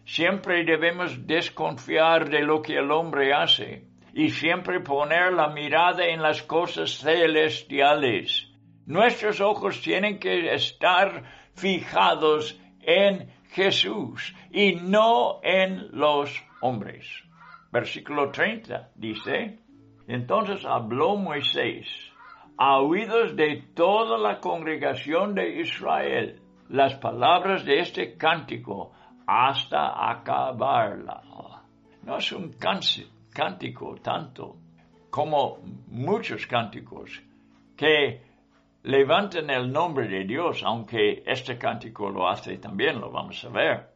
Siempre 0.07 0.64
debemos 0.64 1.26
desconfiar 1.26 2.30
de 2.30 2.42
lo 2.42 2.62
que 2.62 2.76
el 2.78 2.92
hombre 2.92 3.35
hace 3.35 3.88
y 4.12 4.30
siempre 4.30 4.78
poner 4.78 5.33
la 5.33 5.48
mirada 5.48 6.07
en 6.07 6.22
las 6.22 6.44
cosas 6.44 6.98
celestiales. 7.00 8.52
Nuestros 8.87 9.40
ojos 9.40 9.80
tienen 9.83 10.20
que 10.20 10.54
estar 10.54 11.24
fijados 11.54 12.61
en 12.87 13.31
Jesús 13.51 14.35
y 14.51 14.75
no 14.75 15.40
en 15.42 15.88
los 15.92 16.31
hombres. 16.61 17.07
Versículo 17.70 18.31
30 18.31 18.90
dice, 18.94 19.59
entonces 20.07 20.64
habló 20.64 21.16
Moisés 21.16 21.87
a 22.57 22.79
oídos 22.79 23.35
de 23.37 23.62
toda 23.75 24.18
la 24.18 24.38
congregación 24.38 25.35
de 25.35 25.61
Israel 25.61 26.40
las 26.68 26.94
palabras 26.94 27.64
de 27.64 27.81
este 27.81 28.16
cántico 28.16 28.92
hasta 29.27 30.11
acabarla. 30.11 31.23
No 32.03 32.18
es 32.18 32.33
un 32.33 32.55
cántico 33.33 33.97
tanto 34.03 34.57
como 35.11 35.59
muchos 35.88 36.47
cánticos 36.47 37.23
que 37.77 38.20
levantan 38.85 39.49
el 39.51 39.73
nombre 39.73 40.07
de 40.09 40.25
Dios, 40.25 40.62
aunque 40.62 41.23
este 41.27 41.57
cántico 41.59 42.11
lo 42.11 42.29
hace 42.29 42.59
también, 42.59 43.01
lo 43.01 43.11
vamos 43.11 43.42
a 43.44 43.49
ver. 43.49 43.88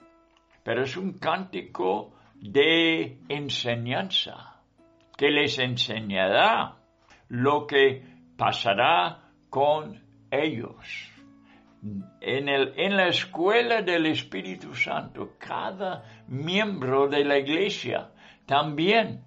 Pero 0.65 0.83
es 0.83 0.97
un 0.97 1.19
cántico 1.19 2.15
de 2.35 3.19
enseñanza, 3.29 4.63
que 5.17 5.31
les 5.31 5.59
enseñará 5.59 6.77
lo 7.29 7.67
que 7.67 8.03
pasará 8.37 9.31
con 9.51 10.01
ellos. 10.31 11.13
En, 12.21 12.49
el, 12.49 12.73
en 12.77 12.97
la 12.97 13.09
escuela 13.09 13.83
del 13.83 14.07
Espíritu 14.07 14.75
Santo, 14.75 15.35
cada 15.39 16.03
miembro 16.29 17.09
de 17.09 17.25
la 17.25 17.39
iglesia 17.39 18.11
también 18.47 19.23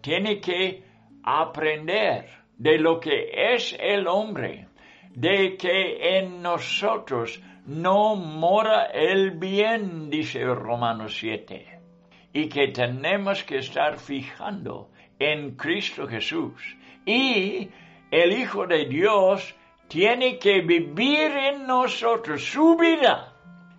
tiene 0.00 0.38
que 0.38 0.84
aprender 1.24 2.26
de 2.56 2.78
lo 2.78 3.00
que 3.00 3.54
es 3.54 3.76
el 3.80 4.06
hombre, 4.06 4.67
de 5.14 5.56
que 5.56 6.18
en 6.18 6.42
nosotros 6.42 7.40
no 7.66 8.16
mora 8.16 8.86
el 8.86 9.32
bien, 9.32 10.08
dice 10.10 10.44
Romanos 10.44 11.16
7, 11.18 11.80
y 12.32 12.48
que 12.48 12.68
tenemos 12.68 13.44
que 13.44 13.58
estar 13.58 13.98
fijando 13.98 14.90
en 15.18 15.56
Cristo 15.56 16.06
Jesús 16.06 16.76
y 17.04 17.68
el 18.10 18.32
Hijo 18.32 18.66
de 18.66 18.86
Dios 18.86 19.54
tiene 19.88 20.38
que 20.38 20.60
vivir 20.60 21.30
en 21.30 21.66
nosotros 21.66 22.44
su 22.44 22.76
vida. 22.76 23.34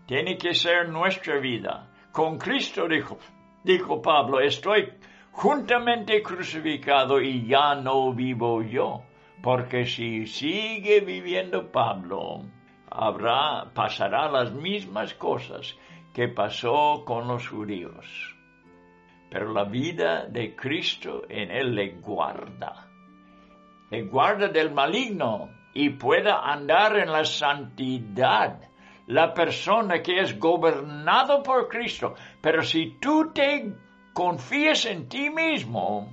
Tiene 0.08 0.38
que 0.38 0.54
ser 0.54 0.90
nuestra 0.90 1.40
vida. 1.40 1.88
Con 2.12 2.40
Cristo 2.40 2.88
dijo, 2.88 3.20
dijo 3.64 4.02
Pablo, 4.02 4.40
estoy 4.40 4.90
juntamente 5.32 6.22
crucificado 6.24 7.22
y 7.22 7.48
ya 7.48 7.76
no 7.76 8.12
vivo 8.14 8.64
yo. 8.64 9.04
Porque 9.42 9.86
si 9.86 10.28
sigue 10.28 11.00
viviendo 11.02 11.72
Pablo, 11.72 12.44
habrá, 12.90 13.72
pasará 13.74 14.30
las 14.30 14.52
mismas 14.52 15.14
cosas 15.14 15.78
que 16.14 16.28
pasó 16.28 17.04
con 17.06 17.28
los 17.28 17.48
judíos. 17.48 18.36
Pero 19.30 19.54
la 19.54 19.64
vida 19.64 20.26
de 20.26 20.56
Cristo 20.56 21.24
en 21.30 21.52
él 21.52 21.76
le 21.76 21.92
guarda 22.02 22.90
le 23.90 24.04
guarda 24.04 24.48
del 24.48 24.72
maligno 24.72 25.50
y 25.74 25.90
pueda 25.90 26.52
andar 26.52 26.98
en 26.98 27.12
la 27.12 27.26
santidad. 27.26 28.60
La 29.08 29.34
persona 29.34 30.04
que 30.04 30.20
es 30.20 30.38
gobernado 30.38 31.42
por 31.42 31.68
Cristo. 31.68 32.14
Pero 32.42 32.62
si 32.62 32.98
tú 33.00 33.32
te 33.34 33.74
confías 34.14 34.86
en 34.86 35.10
ti 35.10 35.32
mismo, 35.32 36.08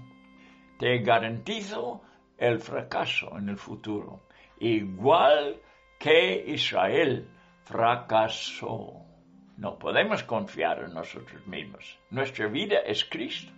te 0.78 0.98
garantizo 0.98 2.00
el 2.38 2.60
fracaso 2.60 3.36
en 3.38 3.48
el 3.48 3.56
futuro. 3.56 4.26
Igual 4.58 5.60
que 5.98 6.44
Israel 6.46 7.28
fracasó. 7.64 9.02
No 9.56 9.78
podemos 9.78 10.22
confiar 10.22 10.84
en 10.84 10.94
nosotros 10.94 11.46
mismos. 11.46 11.98
Nuestra 12.10 12.46
vida 12.48 12.80
es 12.84 13.04
Cristo. 13.04 13.52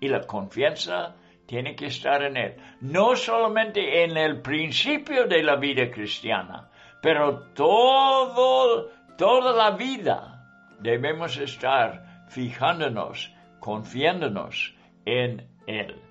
Y 0.00 0.08
la 0.08 0.20
confianza 0.26 1.16
tiene 1.46 1.76
que 1.76 1.86
estar 1.86 2.22
en 2.22 2.36
Él. 2.36 2.56
No 2.80 3.16
solamente 3.16 4.04
en 4.04 4.16
el 4.16 4.40
principio 4.40 5.26
de 5.26 5.42
la 5.42 5.56
vida 5.56 5.90
cristiana, 5.90 6.70
pero 7.00 7.52
todo, 7.52 8.90
toda 9.16 9.52
la 9.52 9.76
vida 9.76 10.76
debemos 10.80 11.36
estar 11.36 12.26
fijándonos, 12.28 13.32
confiándonos 13.60 14.74
en 15.04 15.46
Él. 15.66 16.03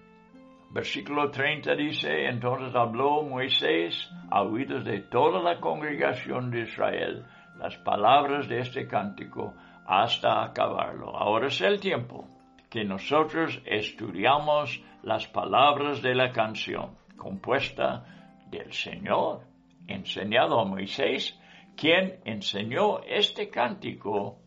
Versículo 0.74 1.30
30 1.30 1.76
dice, 1.76 2.26
entonces 2.26 2.74
habló 2.74 3.22
Moisés 3.22 4.10
a 4.32 4.42
oídos 4.42 4.84
de 4.84 5.02
toda 5.02 5.40
la 5.40 5.60
congregación 5.60 6.50
de 6.50 6.62
Israel 6.62 7.24
las 7.60 7.78
palabras 7.78 8.48
de 8.48 8.58
este 8.58 8.88
cántico 8.88 9.54
hasta 9.86 10.44
acabarlo. 10.44 11.16
Ahora 11.16 11.48
es 11.48 11.62
el 11.62 11.80
tiempo 11.80 12.28
que 12.72 12.84
nosotros 12.84 13.62
estudiamos 13.68 14.82
las 15.04 15.28
palabras 15.28 16.02
de 16.02 16.16
la 16.16 16.32
canción 16.32 16.98
compuesta 17.18 18.04
del 18.50 18.74
Señor, 18.74 19.42
enseñado 19.88 20.60
a 20.60 20.66
Moisés, 20.66 21.40
quien 21.78 22.20
enseñó 22.26 23.04
este 23.04 23.52
cántico 23.52 24.40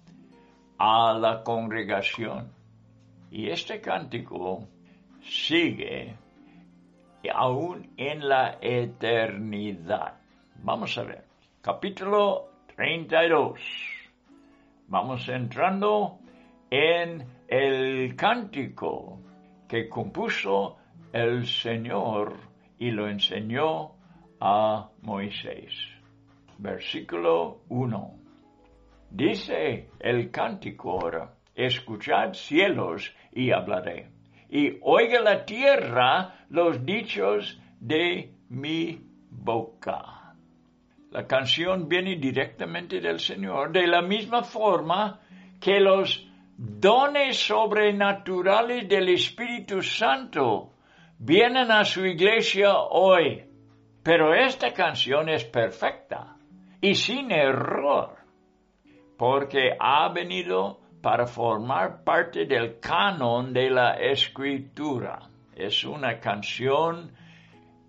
a 0.76 1.12
la 1.12 1.44
congregación. 1.44 2.52
Y 3.30 3.48
este 3.48 3.80
cántico 3.80 4.68
sigue 5.26 6.16
aún 7.32 7.90
en 7.96 8.28
la 8.28 8.58
eternidad. 8.60 10.20
Vamos 10.62 10.96
a 10.98 11.02
ver, 11.02 11.24
capítulo 11.60 12.50
32. 12.76 13.60
Vamos 14.88 15.28
entrando 15.28 16.18
en 16.70 17.26
el 17.48 18.14
cántico 18.14 19.20
que 19.68 19.88
compuso 19.88 20.76
el 21.12 21.46
Señor 21.46 22.36
y 22.78 22.90
lo 22.90 23.08
enseñó 23.08 23.92
a 24.40 24.88
Moisés. 25.02 25.74
Versículo 26.58 27.62
1. 27.68 28.14
Dice 29.10 29.90
el 29.98 30.30
cántico 30.30 30.92
ahora, 30.92 31.34
escuchad 31.54 32.32
cielos 32.34 33.14
y 33.32 33.50
hablaré, 33.50 34.10
y 34.56 34.78
oiga 34.80 35.20
la 35.20 35.44
tierra 35.44 36.46
los 36.48 36.82
dichos 36.82 37.60
de 37.78 38.32
mi 38.48 38.98
boca. 39.28 40.34
La 41.10 41.26
canción 41.26 41.86
viene 41.86 42.16
directamente 42.16 42.98
del 43.02 43.20
Señor, 43.20 43.70
de 43.70 43.86
la 43.86 44.00
misma 44.00 44.42
forma 44.42 45.20
que 45.60 45.78
los 45.78 46.26
dones 46.56 47.36
sobrenaturales 47.36 48.88
del 48.88 49.10
Espíritu 49.10 49.82
Santo 49.82 50.72
vienen 51.18 51.70
a 51.70 51.84
su 51.84 52.06
iglesia 52.06 52.78
hoy. 52.78 53.44
Pero 54.02 54.32
esta 54.34 54.72
canción 54.72 55.28
es 55.28 55.44
perfecta 55.44 56.38
y 56.80 56.94
sin 56.94 57.30
error, 57.30 58.16
porque 59.18 59.76
ha 59.78 60.08
venido 60.14 60.80
para 61.00 61.26
formar 61.26 62.02
parte 62.04 62.46
del 62.46 62.78
canon 62.80 63.52
de 63.52 63.70
la 63.70 63.94
escritura. 63.94 65.28
Es 65.54 65.84
una 65.84 66.18
canción 66.18 67.12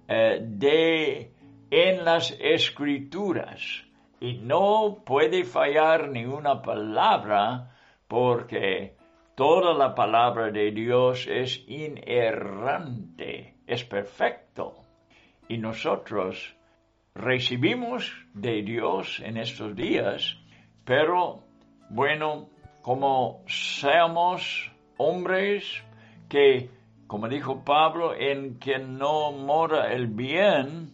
eh, 0.07 0.39
de 0.41 1.31
en 1.69 2.05
las 2.05 2.31
escrituras 2.39 3.83
y 4.19 4.35
no 4.35 5.03
puede 5.05 5.43
fallar 5.43 6.09
ni 6.09 6.25
una 6.25 6.61
palabra 6.61 7.75
porque 8.07 8.95
toda 9.35 9.73
la 9.73 9.93
palabra 9.93 10.49
de 10.49 10.71
Dios 10.71 11.27
es 11.29 11.63
inerrante, 11.67 13.55
es 13.67 13.83
perfecto. 13.83 14.77
Y 15.49 15.57
nosotros 15.57 16.55
recibimos 17.13 18.11
de 18.33 18.61
Dios 18.63 19.19
en 19.23 19.37
estos 19.37 19.75
días, 19.75 20.37
pero 20.85 21.43
bueno, 21.89 22.49
como 22.87 23.43
seamos 23.49 24.71
hombres 24.95 25.83
que, 26.29 26.69
como 27.05 27.27
dijo 27.27 27.65
Pablo, 27.65 28.15
en 28.15 28.59
que 28.59 28.79
no 28.79 29.33
mora 29.33 29.91
el 29.91 30.07
bien, 30.07 30.93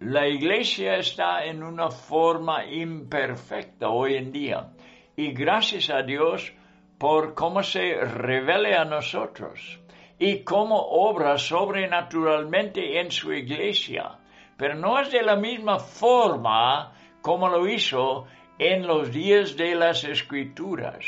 la 0.00 0.26
iglesia 0.26 0.96
está 0.96 1.44
en 1.44 1.62
una 1.62 1.90
forma 1.92 2.66
imperfecta 2.66 3.88
hoy 3.88 4.16
en 4.16 4.32
día. 4.32 4.72
Y 5.14 5.30
gracias 5.30 5.90
a 5.90 6.02
Dios 6.02 6.52
por 6.98 7.34
cómo 7.34 7.62
se 7.62 7.94
revela 8.00 8.80
a 8.80 8.84
nosotros 8.84 9.78
y 10.18 10.42
cómo 10.42 10.76
obra 10.76 11.38
sobrenaturalmente 11.38 12.98
en 12.98 13.12
su 13.12 13.32
iglesia. 13.32 14.18
Pero 14.56 14.74
no 14.74 14.98
es 14.98 15.12
de 15.12 15.22
la 15.22 15.36
misma 15.36 15.78
forma 15.78 16.94
como 17.20 17.48
lo 17.48 17.68
hizo 17.68 18.26
en 18.64 18.86
los 18.86 19.10
días 19.10 19.56
de 19.56 19.74
las 19.74 20.04
escrituras. 20.04 21.04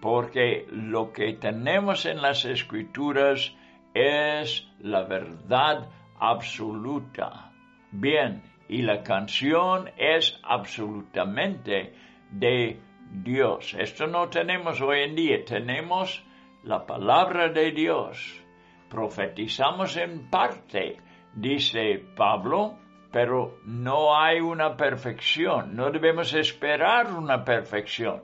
Porque 0.00 0.66
lo 0.70 1.12
que 1.12 1.34
tenemos 1.34 2.06
en 2.06 2.22
las 2.22 2.46
escrituras 2.46 3.54
es 3.92 4.66
la 4.78 5.02
verdad 5.02 5.90
absoluta 6.18 7.52
bien 7.90 8.42
y 8.66 8.80
la 8.80 9.02
canción 9.02 9.90
es 9.98 10.40
absolutamente 10.42 11.92
de 12.30 12.80
Dios. 13.10 13.74
Esto 13.78 14.06
no 14.06 14.30
tenemos 14.30 14.80
hoy 14.80 15.00
en 15.00 15.16
día, 15.16 15.44
tenemos 15.44 16.24
la 16.62 16.86
palabra 16.86 17.50
de 17.50 17.72
Dios. 17.72 18.42
Profetizamos 18.88 19.98
en 19.98 20.30
parte, 20.30 20.96
dice 21.34 22.02
Pablo, 22.16 22.78
pero 23.10 23.58
no 23.64 24.16
hay 24.16 24.40
una 24.40 24.76
perfección, 24.76 25.74
no 25.74 25.90
debemos 25.90 26.32
esperar 26.34 27.12
una 27.12 27.44
perfección. 27.44 28.22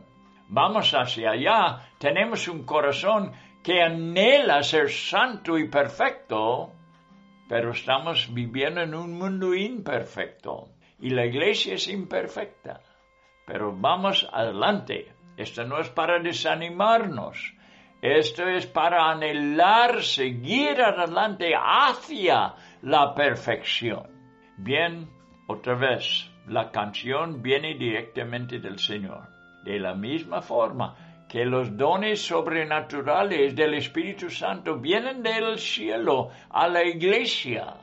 Vamos 0.48 0.92
hacia 0.92 1.30
allá, 1.30 1.90
tenemos 1.98 2.48
un 2.48 2.64
corazón 2.64 3.32
que 3.62 3.82
anhela 3.82 4.62
ser 4.62 4.90
santo 4.90 5.58
y 5.58 5.68
perfecto, 5.68 6.70
pero 7.48 7.70
estamos 7.70 8.32
viviendo 8.32 8.82
en 8.82 8.94
un 8.94 9.18
mundo 9.18 9.54
imperfecto 9.54 10.68
y 11.00 11.10
la 11.10 11.26
iglesia 11.26 11.74
es 11.74 11.88
imperfecta. 11.88 12.80
Pero 13.46 13.74
vamos 13.76 14.28
adelante. 14.32 15.12
Esto 15.36 15.64
no 15.64 15.78
es 15.78 15.88
para 15.90 16.18
desanimarnos. 16.18 17.54
Esto 18.00 18.48
es 18.48 18.66
para 18.66 19.10
anhelar 19.10 20.02
seguir 20.02 20.80
adelante 20.80 21.52
hacia 21.54 22.54
la 22.82 23.14
perfección. 23.14 24.13
Bien, 24.56 25.08
otra 25.48 25.74
vez, 25.74 26.30
la 26.46 26.70
canción 26.70 27.42
viene 27.42 27.74
directamente 27.74 28.60
del 28.60 28.78
Señor. 28.78 29.28
De 29.64 29.80
la 29.80 29.94
misma 29.94 30.42
forma, 30.42 31.26
que 31.28 31.44
los 31.44 31.76
dones 31.76 32.20
sobrenaturales 32.20 33.56
del 33.56 33.74
Espíritu 33.74 34.30
Santo 34.30 34.78
vienen 34.78 35.22
del 35.22 35.58
cielo 35.58 36.30
a 36.50 36.68
la 36.68 36.84
iglesia. 36.84 37.74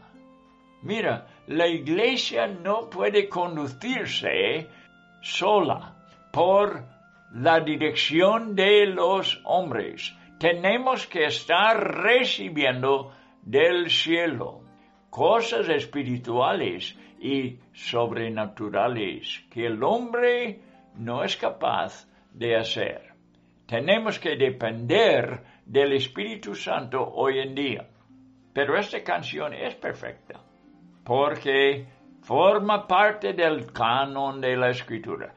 Mira, 0.84 1.27
la 1.47 1.67
iglesia 1.67 2.47
no 2.47 2.89
puede 2.89 3.27
conducirse 3.27 4.69
sola 5.21 5.93
por 6.31 6.86
la 7.34 7.60
dirección 7.60 8.55
de 8.55 8.86
los 8.86 9.41
hombres. 9.43 10.15
Tenemos 10.39 11.05
que 11.07 11.25
estar 11.25 11.77
recibiendo 11.77 13.12
del 13.43 13.89
cielo 13.89 14.61
cosas 15.12 15.69
espirituales 15.69 16.97
y 17.19 17.60
sobrenaturales 17.74 19.43
que 19.52 19.67
el 19.67 19.84
hombre 19.84 20.62
no 20.95 21.24
es 21.24 21.38
capaz 21.38 22.08
de 22.34 22.56
hacer. 22.56 23.13
Tenemos 23.67 24.17
que 24.17 24.36
depender 24.36 25.43
del 25.65 25.93
Espíritu 25.93 26.56
Santo 26.56 27.08
hoy 27.13 27.39
en 27.39 27.54
día. 27.54 27.88
Pero 28.54 28.78
esta 28.78 29.04
canción 29.04 29.54
es 29.54 29.76
perfecta 29.76 30.41
porque 31.04 31.88
forma 32.21 32.88
parte 32.88 33.34
del 33.34 33.71
canon 33.71 34.39
de 34.41 34.56
la 34.56 34.69
escritura. 34.69 35.34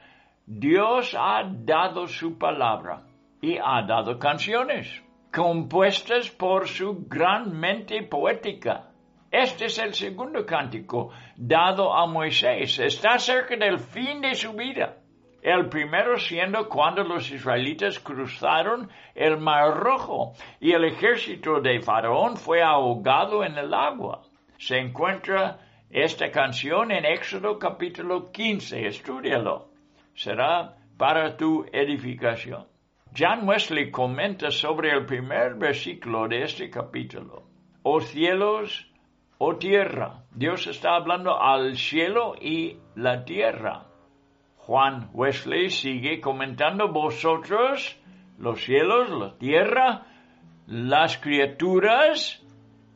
Dios 0.46 1.16
ha 1.18 1.42
dado 1.44 2.06
su 2.06 2.38
palabra 2.38 3.02
y 3.40 3.56
ha 3.56 3.82
dado 3.82 4.18
canciones 4.18 5.02
compuestas 5.32 6.30
por 6.30 6.68
su 6.68 7.06
gran 7.08 7.58
mente 7.58 8.02
poética. 8.04 8.93
Este 9.34 9.64
es 9.64 9.78
el 9.80 9.94
segundo 9.94 10.46
cántico 10.46 11.10
dado 11.36 11.92
a 11.92 12.06
Moisés. 12.06 12.78
Está 12.78 13.18
cerca 13.18 13.56
del 13.56 13.80
fin 13.80 14.20
de 14.20 14.32
su 14.36 14.52
vida. 14.52 14.98
El 15.42 15.68
primero 15.68 16.16
siendo 16.20 16.68
cuando 16.68 17.02
los 17.02 17.28
israelitas 17.32 17.98
cruzaron 17.98 18.88
el 19.12 19.38
Mar 19.38 19.76
Rojo 19.76 20.34
y 20.60 20.70
el 20.70 20.84
ejército 20.84 21.60
de 21.60 21.80
Faraón 21.80 22.36
fue 22.36 22.62
ahogado 22.62 23.42
en 23.42 23.58
el 23.58 23.74
agua. 23.74 24.22
Se 24.56 24.78
encuentra 24.78 25.58
esta 25.90 26.30
canción 26.30 26.92
en 26.92 27.04
Éxodo 27.04 27.58
capítulo 27.58 28.30
15. 28.30 28.86
Estúdialo. 28.86 29.66
Será 30.14 30.76
para 30.96 31.36
tu 31.36 31.66
edificación. 31.72 32.68
John 33.18 33.48
Wesley 33.48 33.90
comenta 33.90 34.52
sobre 34.52 34.92
el 34.92 35.04
primer 35.06 35.56
versículo 35.56 36.28
de 36.28 36.42
este 36.42 36.70
capítulo. 36.70 37.48
Oh 37.82 38.00
cielos, 38.00 38.93
oh 39.46 39.56
tierra. 39.56 40.24
Dios 40.30 40.66
está 40.66 40.96
hablando 40.96 41.38
al 41.40 41.76
cielo 41.76 42.34
y 42.40 42.78
la 42.94 43.24
tierra. 43.24 43.86
Juan 44.56 45.10
Wesley 45.12 45.68
sigue 45.68 46.20
comentando 46.20 46.88
vosotros, 46.88 47.98
los 48.38 48.64
cielos, 48.64 49.10
la 49.10 49.36
tierra, 49.36 50.06
las 50.66 51.18
criaturas, 51.18 52.42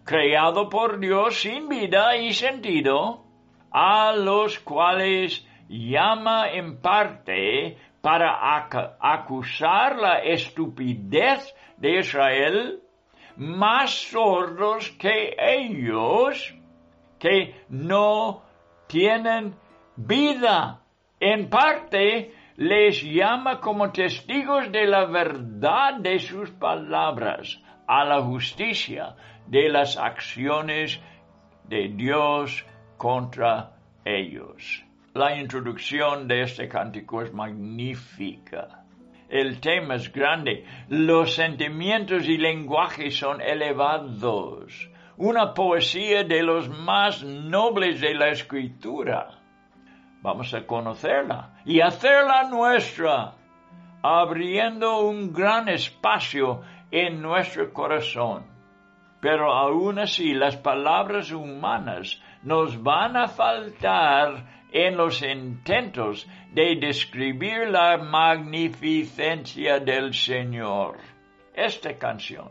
creado 0.04 0.70
por 0.70 0.98
Dios 0.98 1.42
sin 1.42 1.68
vida 1.68 2.16
y 2.16 2.32
sentido, 2.32 3.24
a 3.70 4.12
los 4.12 4.58
cuales 4.60 5.46
llama 5.68 6.50
en 6.50 6.80
parte 6.80 7.76
para 8.00 8.66
acusar 9.00 9.96
la 9.96 10.20
estupidez 10.20 11.54
de 11.76 11.98
Israel, 11.98 12.82
más 13.38 13.90
sordos 14.10 14.90
que 14.98 15.34
ellos, 15.38 16.54
que 17.18 17.64
no 17.68 18.42
tienen 18.88 19.54
vida 19.96 20.82
en 21.20 21.48
parte 21.48 22.34
les 22.56 23.02
llama 23.02 23.60
como 23.60 23.92
testigos 23.92 24.70
de 24.72 24.86
la 24.86 25.04
verdad 25.06 25.94
de 26.00 26.18
sus 26.18 26.50
palabras, 26.50 27.60
a 27.86 28.04
la 28.04 28.20
justicia 28.20 29.14
de 29.46 29.68
las 29.68 29.96
acciones 29.96 31.00
de 31.64 31.88
Dios 31.88 32.66
contra 32.96 33.76
ellos. 34.04 34.84
La 35.14 35.36
introducción 35.36 36.26
de 36.26 36.42
este 36.42 36.68
cántico 36.68 37.22
es 37.22 37.32
magnífica. 37.32 38.77
El 39.28 39.60
tema 39.60 39.96
es 39.96 40.10
grande, 40.10 40.64
los 40.88 41.34
sentimientos 41.34 42.26
y 42.26 42.38
lenguajes 42.38 43.18
son 43.18 43.42
elevados, 43.42 44.88
una 45.18 45.52
poesía 45.52 46.24
de 46.24 46.42
los 46.42 46.70
más 46.70 47.22
nobles 47.22 48.00
de 48.00 48.14
la 48.14 48.28
escritura. 48.28 49.28
Vamos 50.22 50.54
a 50.54 50.66
conocerla 50.66 51.60
y 51.66 51.82
hacerla 51.82 52.48
nuestra, 52.48 53.34
abriendo 54.02 55.00
un 55.00 55.30
gran 55.32 55.68
espacio 55.68 56.62
en 56.90 57.20
nuestro 57.20 57.70
corazón. 57.74 58.46
Pero 59.20 59.52
aún 59.52 59.98
así 59.98 60.32
las 60.32 60.56
palabras 60.56 61.32
humanas 61.32 62.18
nos 62.42 62.82
van 62.82 63.16
a 63.16 63.28
faltar 63.28 64.58
en 64.72 64.96
los 64.96 65.22
intentos 65.22 66.26
de 66.52 66.76
describir 66.76 67.68
la 67.68 67.98
magnificencia 67.98 69.78
del 69.78 70.14
Señor. 70.14 70.96
Esta 71.54 71.98
canción 71.98 72.48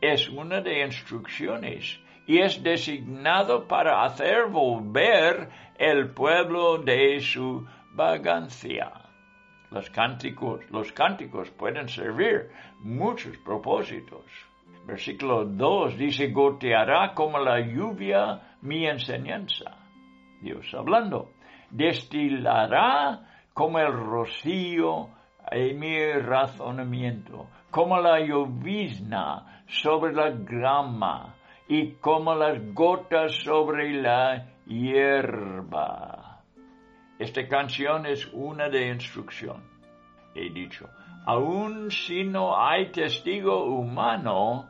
es 0.00 0.28
una 0.28 0.60
de 0.60 0.84
instrucciones 0.84 2.00
y 2.26 2.38
es 2.38 2.62
designado 2.62 3.66
para 3.68 4.04
hacer 4.04 4.46
volver 4.46 5.48
el 5.78 6.10
pueblo 6.10 6.78
de 6.78 7.20
su 7.20 7.66
vagancia. 7.92 8.92
Los 9.70 9.90
cánticos, 9.90 10.60
los 10.70 10.92
cánticos 10.92 11.50
pueden 11.50 11.88
servir 11.88 12.50
muchos 12.80 13.36
propósitos. 13.38 14.24
Versículo 14.86 15.44
2 15.44 15.96
dice, 15.98 16.28
goteará 16.28 17.12
como 17.14 17.38
la 17.38 17.60
lluvia 17.60 18.56
mi 18.62 18.86
enseñanza. 18.86 19.76
Dios 20.40 20.72
hablando, 20.74 21.30
destilará 21.70 23.35
como 23.56 23.78
el 23.78 23.90
rocío 23.90 25.08
en 25.50 25.78
mi 25.78 26.12
razonamiento, 26.12 27.48
como 27.70 27.98
la 27.98 28.20
llovizna 28.20 29.62
sobre 29.66 30.12
la 30.12 30.28
grama 30.28 31.34
y 31.66 31.92
como 31.92 32.34
las 32.34 32.58
gotas 32.74 33.32
sobre 33.32 33.94
la 33.94 34.46
hierba. 34.66 36.42
Esta 37.18 37.48
canción 37.48 38.04
es 38.04 38.28
una 38.34 38.68
de 38.68 38.88
instrucción. 38.88 39.62
He 40.34 40.50
dicho, 40.50 40.90
aun 41.24 41.90
si 41.90 42.24
no 42.24 42.62
hay 42.62 42.92
testigo 42.92 43.64
humano, 43.64 44.68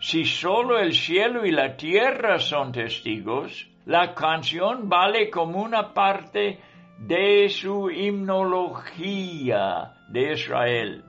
si 0.00 0.26
solo 0.26 0.78
el 0.78 0.92
cielo 0.92 1.46
y 1.46 1.50
la 1.50 1.78
tierra 1.78 2.38
son 2.38 2.72
testigos, 2.72 3.70
la 3.86 4.12
canción 4.12 4.86
vale 4.86 5.30
como 5.30 5.62
una 5.62 5.94
parte 5.94 6.60
de 6.98 7.48
su 7.48 7.90
himnología 7.90 9.94
de 10.08 10.32
Israel. 10.32 11.04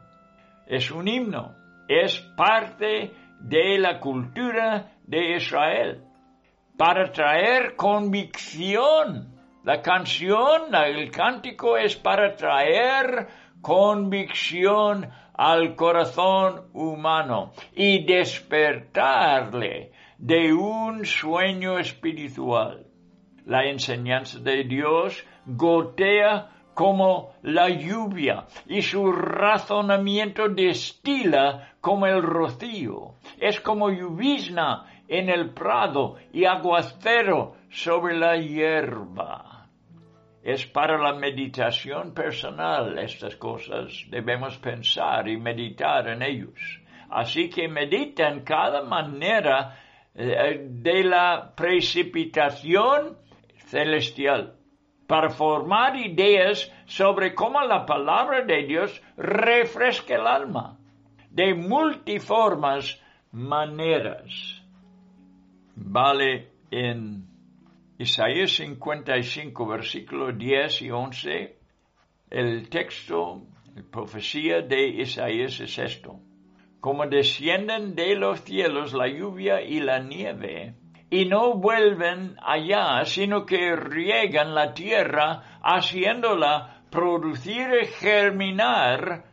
Es 0.67 0.91
un 0.91 1.07
himno, 1.07 1.55
es 1.87 2.19
parte 2.37 3.11
de 3.39 3.79
la 3.79 3.99
cultura 3.99 4.91
de 5.05 5.35
Israel 5.35 6.03
para 6.77 7.11
traer 7.11 7.75
convicción. 7.75 9.35
La 9.63 9.81
canción, 9.81 10.73
el 10.73 11.11
cántico 11.11 11.77
es 11.77 11.95
para 11.95 12.35
traer 12.35 13.27
convicción 13.61 15.09
al 15.33 15.75
corazón 15.75 16.69
humano 16.73 17.51
y 17.75 18.05
despertarle 18.05 19.91
de 20.17 20.53
un 20.53 21.05
sueño 21.05 21.79
espiritual. 21.79 22.85
La 23.45 23.65
enseñanza 23.65 24.39
de 24.39 24.63
Dios 24.63 25.25
gotea 25.55 26.49
como 26.73 27.33
la 27.41 27.69
lluvia 27.69 28.45
y 28.67 28.81
su 28.81 29.11
razonamiento 29.11 30.47
destila 30.49 31.73
como 31.81 32.07
el 32.07 32.21
rocío. 32.21 33.15
Es 33.39 33.59
como 33.59 33.89
llovizna 33.89 34.85
en 35.07 35.29
el 35.29 35.53
prado 35.53 36.15
y 36.31 36.45
aguacero 36.45 37.55
sobre 37.69 38.17
la 38.17 38.37
hierba 38.37 39.59
es 40.43 40.65
para 40.65 40.97
la 40.97 41.13
meditación 41.13 42.13
personal 42.13 42.97
estas 42.97 43.35
cosas. 43.35 44.05
Debemos 44.09 44.57
pensar 44.57 45.27
y 45.27 45.37
meditar 45.37 46.07
en 46.07 46.21
ellos. 46.21 46.81
Así 47.09 47.49
que 47.49 47.67
medita 47.67 48.29
en 48.29 48.43
cada 48.43 48.83
manera 48.83 49.77
eh, 50.15 50.65
de 50.69 51.03
la 51.03 51.53
precipitación 51.55 53.17
celestial 53.65 54.55
para 55.09 55.31
formar 55.31 55.95
ideas 55.95 56.71
sobre 56.85 57.33
cómo 57.33 57.59
la 57.61 57.83
palabra 57.83 58.45
de 58.45 58.63
Dios 58.67 59.01
refresca 59.17 60.13
el 60.13 60.27
alma 60.27 60.77
de 61.31 61.55
multiformas 61.55 63.01
maneras. 63.31 64.61
Vale 65.75 66.49
en 66.69 67.25
Isaías 67.97 68.51
55, 68.51 69.65
versículos 69.65 70.37
10 70.37 70.81
y 70.83 70.91
11, 70.91 71.57
el 72.29 72.69
texto, 72.69 73.41
la 73.73 73.81
profecía 73.89 74.61
de 74.61 74.89
Isaías 74.89 75.59
es 75.59 75.79
esto. 75.79 76.19
Como 76.79 77.07
descienden 77.07 77.95
de 77.95 78.15
los 78.15 78.41
cielos 78.41 78.93
la 78.93 79.07
lluvia 79.07 79.63
y 79.63 79.79
la 79.79 80.03
nieve, 80.03 80.75
y 81.09 81.25
no 81.25 81.55
vuelven 81.55 82.37
allá, 82.41 83.03
sino 83.05 83.45
que 83.45 83.75
riegan 83.75 84.53
la 84.53 84.73
tierra, 84.73 85.59
haciéndola 85.63 86.83
producir 86.89 87.87
germinar, 87.99 89.25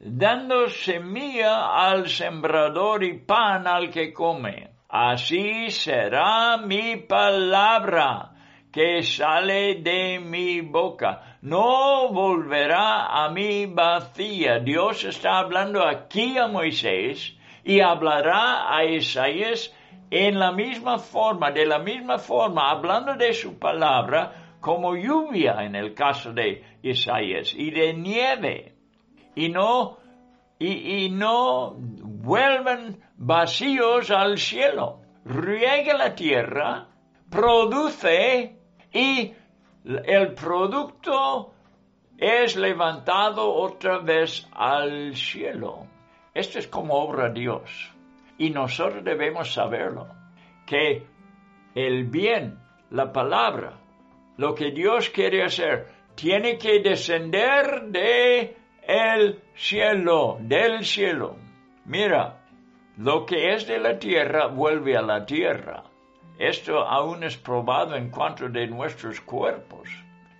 dando 0.00 0.68
semilla 0.68 1.74
al 1.74 2.08
sembrador 2.08 3.02
y 3.02 3.18
pan 3.18 3.66
al 3.66 3.90
que 3.90 4.12
come. 4.12 4.70
Así 4.88 5.70
será 5.70 6.56
mi 6.56 6.96
palabra 6.96 8.32
que 8.72 9.02
sale 9.02 9.76
de 9.82 10.18
mi 10.20 10.60
boca. 10.60 11.38
No 11.42 12.08
volverá 12.12 13.24
a 13.24 13.28
mí 13.30 13.66
vacía. 13.66 14.60
Dios 14.60 15.04
está 15.04 15.38
hablando 15.38 15.86
aquí 15.86 16.38
a 16.38 16.46
Moisés 16.46 17.36
y 17.64 17.80
hablará 17.80 18.74
a 18.74 18.84
Isaías 18.84 19.74
en 20.10 20.38
la 20.38 20.52
misma 20.52 20.98
forma, 20.98 21.50
de 21.50 21.66
la 21.66 21.78
misma 21.78 22.18
forma, 22.18 22.70
hablando 22.70 23.14
de 23.14 23.32
su 23.32 23.58
palabra 23.58 24.56
como 24.60 24.96
lluvia 24.96 25.64
en 25.64 25.74
el 25.76 25.94
caso 25.94 26.32
de 26.32 26.64
Isaías 26.82 27.54
y 27.54 27.70
de 27.70 27.94
nieve. 27.94 28.74
Y 29.34 29.48
no, 29.50 29.98
y, 30.58 31.04
y 31.04 31.10
no 31.10 31.74
vuelven 31.76 33.00
vacíos 33.16 34.10
al 34.10 34.38
cielo. 34.38 35.00
Riega 35.24 35.96
la 35.96 36.14
tierra, 36.14 36.88
produce 37.30 38.56
y 38.92 39.32
el 39.84 40.34
producto 40.34 41.52
es 42.16 42.56
levantado 42.56 43.54
otra 43.54 43.98
vez 43.98 44.48
al 44.52 45.14
cielo. 45.14 45.86
Esto 46.34 46.58
es 46.58 46.66
como 46.66 46.94
obra 46.94 47.30
Dios. 47.30 47.92
Y 48.38 48.50
nosotros 48.50 49.04
debemos 49.04 49.52
saberlo, 49.52 50.08
que 50.66 51.06
el 51.74 52.04
bien, 52.04 52.58
la 52.90 53.12
palabra, 53.12 53.78
lo 54.36 54.54
que 54.54 54.70
Dios 54.70 55.10
quiere 55.10 55.42
hacer, 55.42 55.88
tiene 56.14 56.56
que 56.56 56.80
descender 56.80 57.82
de 57.88 58.56
el 58.82 59.42
cielo, 59.54 60.38
del 60.40 60.84
cielo. 60.84 61.36
Mira, 61.84 62.40
lo 62.96 63.26
que 63.26 63.52
es 63.54 63.66
de 63.66 63.78
la 63.78 63.98
tierra 63.98 64.46
vuelve 64.46 64.96
a 64.96 65.02
la 65.02 65.26
tierra. 65.26 65.84
Esto 66.38 66.78
aún 66.80 67.24
es 67.24 67.36
probado 67.36 67.96
en 67.96 68.10
cuanto 68.10 68.48
de 68.48 68.66
nuestros 68.66 69.20
cuerpos. 69.20 69.88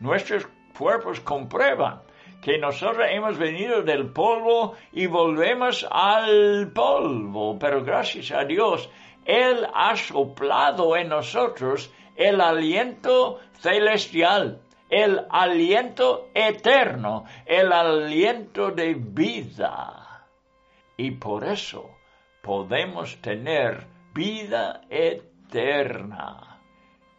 Nuestros 0.01 0.49
cuerpos 0.77 1.21
comprueban 1.21 2.03
que 2.41 2.59
nosotros 2.59 3.07
hemos 3.11 3.37
venido 3.37 3.83
del 3.83 4.13
polvo 4.13 4.75
y 4.93 5.07
volvemos 5.07 5.87
al 5.91 6.71
polvo, 6.73 7.59
pero 7.59 7.83
gracias 7.83 8.31
a 8.31 8.45
Dios, 8.45 8.89
Él 9.25 9.67
ha 9.75 9.97
soplado 9.97 10.97
en 10.97 11.09
nosotros 11.09 11.93
el 12.17 12.41
aliento 12.41 13.39
celestial, 13.55 14.61
el 14.91 15.21
aliento 15.31 16.29
eterno, 16.35 17.25
el 17.45 17.73
aliento 17.73 18.71
de 18.71 18.95
vida. 18.95 20.27
Y 20.97 21.13
por 21.13 21.45
eso 21.45 21.91
podemos 22.43 23.21
tener 23.21 23.87
vida 24.15 24.83
eterna. 24.89 26.61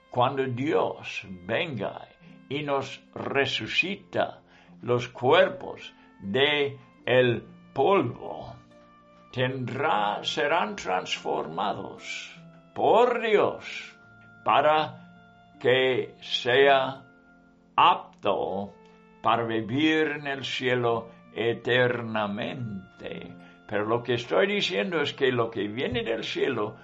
Cuando 0.10 0.44
Dios 0.46 1.24
venga 1.46 2.08
y 2.50 2.64
nos 2.64 3.02
resucita 3.14 4.42
los 4.82 5.08
cuerpos 5.10 5.94
de 6.22 6.80
el 7.06 7.44
polvo, 7.74 8.56
tendrá, 9.32 10.24
serán 10.24 10.76
transformados 10.76 12.36
por 12.74 13.22
Dios 13.22 13.96
para 14.44 15.58
que 15.60 16.16
sea 16.22 17.04
apto 17.76 18.74
para 19.22 19.46
vivir 19.46 20.16
en 20.20 20.28
el 20.28 20.46
cielo 20.46 21.10
eternamente. 21.34 23.36
Pero 23.68 23.86
lo 23.86 24.02
que 24.02 24.16
estoy 24.16 24.48
diciendo 24.48 25.02
es 25.02 25.14
que 25.14 25.32
lo 25.32 25.52
que 25.52 25.68
viene 25.68 26.04
del 26.04 26.24
cielo, 26.24 26.76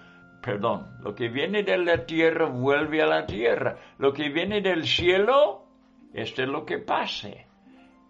perdón, 0.41 0.97
lo 1.01 1.15
que 1.15 1.29
viene 1.29 1.63
de 1.63 1.77
la 1.77 2.05
tierra 2.05 2.47
vuelve 2.47 3.01
a 3.01 3.07
la 3.07 3.25
tierra. 3.25 3.77
Lo 3.97 4.13
que 4.13 4.29
viene 4.29 4.61
del 4.61 4.85
cielo, 4.85 5.65
esto 6.13 6.43
es 6.43 6.49
lo 6.49 6.65
que 6.65 6.77
pase. 6.77 7.44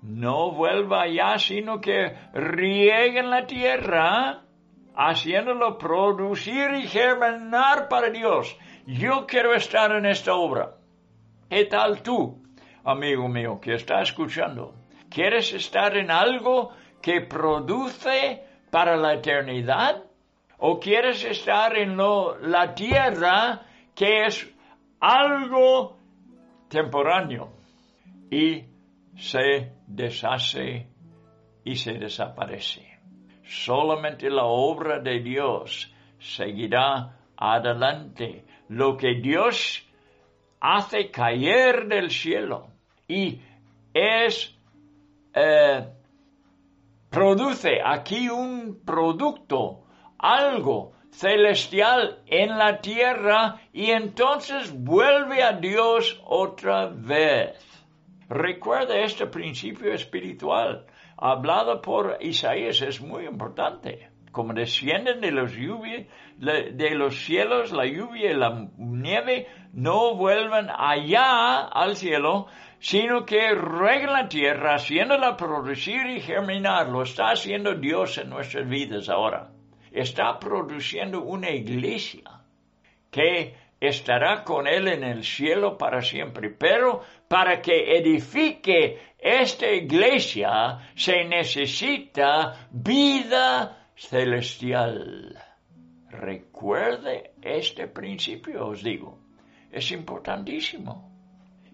No 0.07 0.51
vuelva 0.51 1.01
allá, 1.01 1.37
sino 1.39 1.81
que 1.81 2.15
riegue 2.33 3.19
en 3.19 3.29
la 3.29 3.45
tierra, 3.45 4.43
haciéndolo 4.95 5.77
producir 5.77 6.71
y 6.75 6.87
germinar 6.87 7.87
para 7.89 8.09
Dios. 8.09 8.55
Yo 8.85 9.25
quiero 9.25 9.53
estar 9.53 9.91
en 9.91 10.05
esta 10.05 10.35
obra. 10.35 10.75
¿Qué 11.49 11.65
tal 11.65 12.03
tú? 12.03 12.45
amigo 12.85 13.27
mío, 13.27 13.59
que 13.59 13.73
está 13.73 14.01
escuchando? 14.01 14.75
¿Quieres 15.09 15.53
estar 15.53 15.97
en 15.97 16.11
algo 16.11 16.71
que 17.01 17.21
produce 17.21 18.43
para 18.69 18.95
la 18.95 19.13
eternidad? 19.15 20.03
¿O 20.59 20.79
quieres 20.79 21.23
estar 21.25 21.75
en 21.77 21.97
lo, 21.97 22.37
la 22.39 22.73
tierra 22.73 23.63
que 23.93 24.25
es 24.25 24.47
algo 24.99 25.97
temporáneo 26.69 27.49
y 28.29 28.63
se 29.15 29.73
deshace 29.87 30.87
y 31.63 31.75
se 31.75 31.93
desaparece? 31.93 32.99
Solamente 33.43 34.29
la 34.29 34.45
obra 34.45 34.99
de 34.99 35.19
Dios 35.19 35.93
seguirá 36.19 37.17
adelante. 37.37 38.45
Lo 38.69 38.97
que 38.97 39.15
Dios 39.21 39.87
hace 40.59 41.11
caer 41.11 41.87
del 41.87 42.09
cielo 42.09 42.69
y 43.07 43.39
es 43.93 44.57
eh, 45.33 45.87
produce 47.09 47.81
aquí 47.83 48.29
un 48.29 48.81
producto, 48.85 49.83
algo 50.17 50.93
celestial 51.11 52.23
en 52.25 52.57
la 52.57 52.81
tierra 52.81 53.61
y 53.71 53.91
entonces 53.91 54.73
vuelve 54.73 55.43
a 55.43 55.53
Dios 55.53 56.19
otra 56.25 56.87
vez. 56.87 57.74
Recuerda 58.29 58.97
este 58.97 59.27
principio 59.27 59.93
espiritual 59.93 60.87
hablado 61.17 61.81
por 61.81 62.17
Isaías, 62.21 62.81
es 62.81 62.99
muy 63.01 63.25
importante. 63.25 64.09
Como 64.31 64.53
descienden 64.53 65.21
de 65.21 65.31
los, 65.31 65.53
de 65.53 66.95
los 66.95 67.15
cielos 67.23 67.71
la 67.71 67.85
lluvia 67.85 68.31
y 68.31 68.33
la 68.33 68.67
nieve, 68.77 69.47
no 69.73 70.15
vuelven 70.15 70.67
allá 70.75 71.67
al 71.67 71.95
cielo, 71.95 72.47
sino 72.79 73.25
que 73.25 73.53
regla 73.53 74.23
la 74.23 74.27
tierra, 74.27 74.75
haciéndola 74.75 75.37
producir 75.37 76.05
y 76.07 76.19
germinar. 76.19 76.89
Lo 76.89 77.03
está 77.03 77.29
haciendo 77.29 77.75
Dios 77.75 78.17
en 78.17 78.29
nuestras 78.29 78.67
vidas 78.67 79.07
ahora. 79.07 79.51
Está 79.91 80.37
produciendo 80.39 81.21
una 81.21 81.51
iglesia 81.51 82.41
que 83.09 83.55
estará 83.79 84.43
con 84.43 84.67
Él 84.67 84.87
en 84.87 85.03
el 85.03 85.23
cielo 85.23 85.77
para 85.77 86.01
siempre. 86.01 86.49
Pero 86.49 87.01
para 87.35 87.61
que 87.61 87.97
edifique 87.97 88.97
esta 89.19 89.67
iglesia 89.67 90.79
se 90.95 91.25
necesita 91.25 92.69
vida 92.71 93.89
celestial. 93.93 95.35
Recuerde 96.11 97.31
este 97.41 97.87
principio, 97.87 98.67
os 98.67 98.81
digo. 98.81 99.19
Es 99.69 99.91
importantísimo 99.91 101.11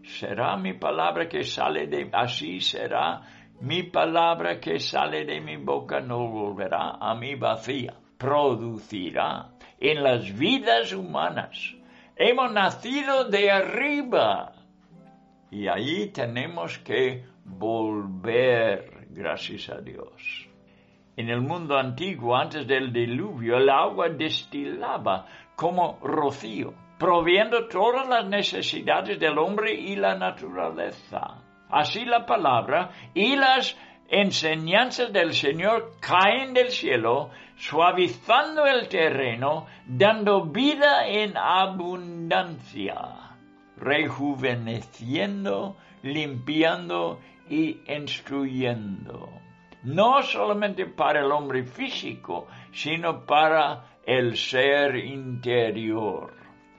será 0.04 0.58
mi 0.58 0.74
palabra 0.74 1.30
que 1.30 1.44
sale 1.44 1.86
de, 1.86 2.10
así 2.12 2.60
será 2.60 3.22
mi 3.60 3.84
palabra 3.84 4.60
que 4.60 4.80
sale 4.80 5.26
de 5.26 5.40
mi 5.42 5.58
boca, 5.58 6.00
no 6.00 6.28
volverá 6.28 6.98
a 7.00 7.14
mi 7.14 7.36
vacía, 7.36 7.94
producirá 8.18 9.52
en 9.80 10.02
las 10.02 10.36
vidas 10.36 10.92
humanas. 10.92 11.76
Hemos 12.16 12.52
nacido 12.52 13.26
de 13.26 13.52
arriba 13.52 14.54
y 15.52 15.68
ahí 15.68 16.08
tenemos 16.08 16.80
que 16.80 17.26
volver, 17.46 19.08
gracias 19.10 19.70
a 19.70 19.80
Dios. 19.82 20.48
En 21.16 21.30
el 21.30 21.42
mundo 21.42 21.78
antiguo, 21.78 22.36
antes 22.36 22.66
del 22.66 22.92
diluvio, 22.92 23.58
el 23.58 23.70
agua 23.70 24.10
destilaba 24.10 25.28
como 25.56 26.00
rocío 26.02 26.74
proviendo 27.02 27.68
todas 27.68 28.08
las 28.08 28.28
necesidades 28.28 29.20
del 29.20 29.40
hombre 29.40 29.74
y 29.74 29.96
la 29.96 30.14
naturaleza. 30.14 31.42
Así 31.68 32.06
la 32.06 32.28
palabra 32.28 32.92
y 33.16 33.36
las 33.36 33.76
enseñanzas 34.08 35.12
del 35.12 35.34
Señor 35.34 35.94
caen 36.00 36.54
del 36.54 36.70
cielo, 36.70 37.32
suavizando 37.56 38.68
el 38.68 38.88
terreno, 38.88 39.66
dando 39.88 40.46
vida 40.46 41.08
en 41.08 41.36
abundancia, 41.36 42.94
rejuveneciendo, 43.82 45.76
limpiando 46.04 47.20
y 47.50 47.82
instruyendo. 47.92 49.30
No 49.84 50.22
solamente 50.22 50.86
para 50.86 51.22
el 51.22 51.32
hombre 51.32 51.64
físico, 51.64 52.48
sino 52.72 53.26
para 53.26 53.98
el 54.06 54.38
ser 54.38 54.96
interior. 54.96 56.34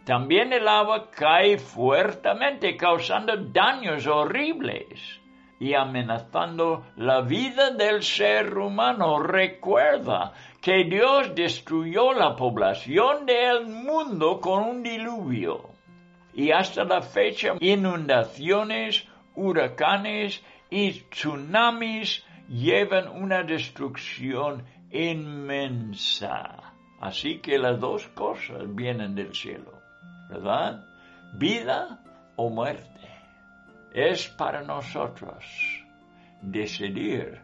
También 0.04 0.52
el 0.52 0.66
agua 0.66 1.10
cae 1.10 1.58
fuertemente, 1.58 2.76
causando 2.76 3.36
daños 3.36 4.06
horribles 4.06 5.20
y 5.60 5.74
amenazando 5.74 6.86
la 6.96 7.20
vida 7.22 7.70
del 7.70 8.02
ser 8.02 8.56
humano. 8.56 9.20
Recuerda 9.20 10.32
que 10.60 10.84
Dios 10.84 11.34
destruyó 11.34 12.12
la 12.12 12.34
población 12.34 13.26
del 13.26 13.66
mundo 13.66 14.40
con 14.40 14.62
un 14.64 14.82
diluvio. 14.82 15.71
Y 16.34 16.50
hasta 16.50 16.84
la 16.84 17.02
fecha, 17.02 17.54
inundaciones, 17.60 19.06
huracanes 19.34 20.42
y 20.70 20.92
tsunamis 21.10 22.24
llevan 22.48 23.08
una 23.08 23.42
destrucción 23.42 24.64
inmensa. 24.90 26.74
Así 27.00 27.38
que 27.38 27.58
las 27.58 27.80
dos 27.80 28.08
cosas 28.08 28.62
vienen 28.74 29.14
del 29.14 29.34
cielo. 29.34 29.82
¿verdad? 30.32 30.84
Vida 31.34 31.98
o 32.36 32.48
muerte. 32.48 32.88
Es 33.92 34.28
para 34.28 34.62
nosotros 34.62 35.44
decidir 36.40 37.42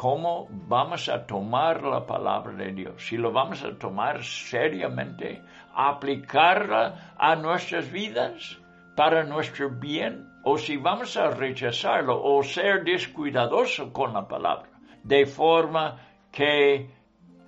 cómo 0.00 0.48
vamos 0.48 1.10
a 1.10 1.26
tomar 1.26 1.82
la 1.82 2.06
palabra 2.06 2.54
de 2.54 2.72
Dios, 2.72 3.06
si 3.06 3.18
lo 3.18 3.32
vamos 3.32 3.62
a 3.62 3.76
tomar 3.76 4.24
seriamente, 4.24 5.42
aplicarla 5.74 7.12
a 7.18 7.36
nuestras 7.36 7.92
vidas 7.92 8.58
para 8.96 9.24
nuestro 9.24 9.68
bien, 9.68 10.26
o 10.42 10.56
si 10.56 10.78
vamos 10.78 11.18
a 11.18 11.28
rechazarlo 11.28 12.18
o 12.18 12.42
ser 12.42 12.82
descuidadoso 12.82 13.92
con 13.92 14.14
la 14.14 14.26
palabra, 14.26 14.70
de 15.04 15.26
forma 15.26 15.98
que 16.32 16.88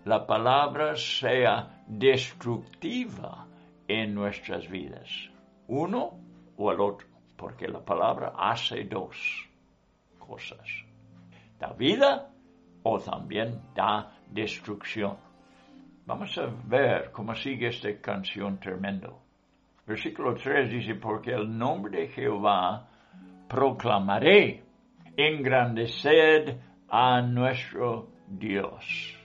la 0.04 0.26
palabra 0.26 0.94
sea 0.94 1.82
destructiva 1.86 3.46
en 3.88 4.14
nuestras 4.14 4.68
vidas. 4.68 5.08
Uno 5.68 6.20
o 6.58 6.70
el 6.70 6.82
otro, 6.82 7.08
porque 7.34 7.66
la 7.66 7.80
palabra 7.80 8.34
hace 8.36 8.84
dos 8.84 9.16
cosas. 10.18 10.68
Da 11.58 11.72
vida 11.72 12.31
o 12.82 12.98
también 12.98 13.60
da 13.74 14.12
destrucción. 14.30 15.16
Vamos 16.06 16.36
a 16.38 16.46
ver 16.64 17.10
cómo 17.12 17.34
sigue 17.34 17.68
esta 17.68 17.94
canción 18.00 18.58
tremendo. 18.58 19.20
Versículo 19.86 20.34
3 20.34 20.70
dice, 20.70 20.94
porque 20.94 21.32
el 21.32 21.56
nombre 21.56 22.02
de 22.02 22.08
Jehová 22.08 22.88
proclamaré, 23.48 24.62
engrandeced 25.16 26.56
a 26.88 27.20
nuestro 27.22 28.08
Dios. 28.26 29.16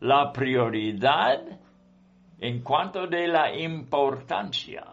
La 0.00 0.32
prioridad 0.32 1.58
en 2.38 2.62
cuanto 2.62 3.06
de 3.06 3.28
la 3.28 3.54
importancia 3.54 4.84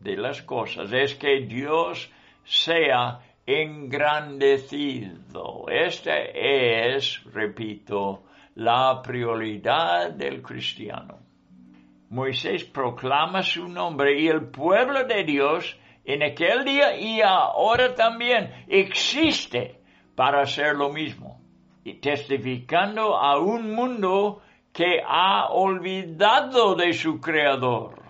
de 0.00 0.16
las 0.16 0.42
cosas 0.42 0.92
es 0.92 1.14
que 1.14 1.40
Dios 1.46 2.10
sea 2.44 3.20
engrandecido. 3.58 5.66
Esta 5.68 6.16
es, 6.16 7.22
repito, 7.32 8.24
la 8.54 9.02
prioridad 9.02 10.12
del 10.12 10.40
cristiano. 10.42 11.18
Moisés 12.10 12.64
proclama 12.64 13.42
su 13.42 13.68
nombre 13.68 14.20
y 14.20 14.28
el 14.28 14.50
pueblo 14.50 15.04
de 15.04 15.24
Dios 15.24 15.78
en 16.04 16.22
aquel 16.22 16.64
día 16.64 16.96
y 16.96 17.20
ahora 17.20 17.94
también 17.94 18.64
existe 18.68 19.80
para 20.14 20.42
hacer 20.42 20.74
lo 20.74 20.92
mismo, 20.92 21.40
y 21.84 21.94
testificando 21.94 23.16
a 23.16 23.38
un 23.38 23.74
mundo 23.74 24.42
que 24.72 25.00
ha 25.06 25.48
olvidado 25.48 26.74
de 26.74 26.92
su 26.92 27.20
Creador. 27.20 28.02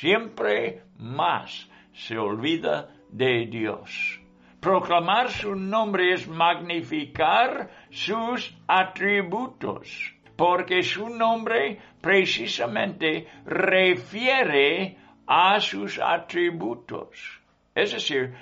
Siempre 0.00 0.84
más 0.96 1.68
se 1.92 2.18
olvida 2.18 2.90
de 3.10 3.46
Dios. 3.46 4.19
Proclamar 4.60 5.30
su 5.30 5.54
nombre 5.54 6.12
es 6.12 6.28
magnificar 6.28 7.70
sus 7.90 8.54
atributos, 8.66 10.14
porque 10.36 10.82
su 10.82 11.08
nombre 11.08 11.80
precisamente 12.00 13.26
refiere 13.46 14.98
a 15.26 15.60
sus 15.60 15.98
atributos. 15.98 17.40
Es 17.74 17.92
decir, 17.92 18.34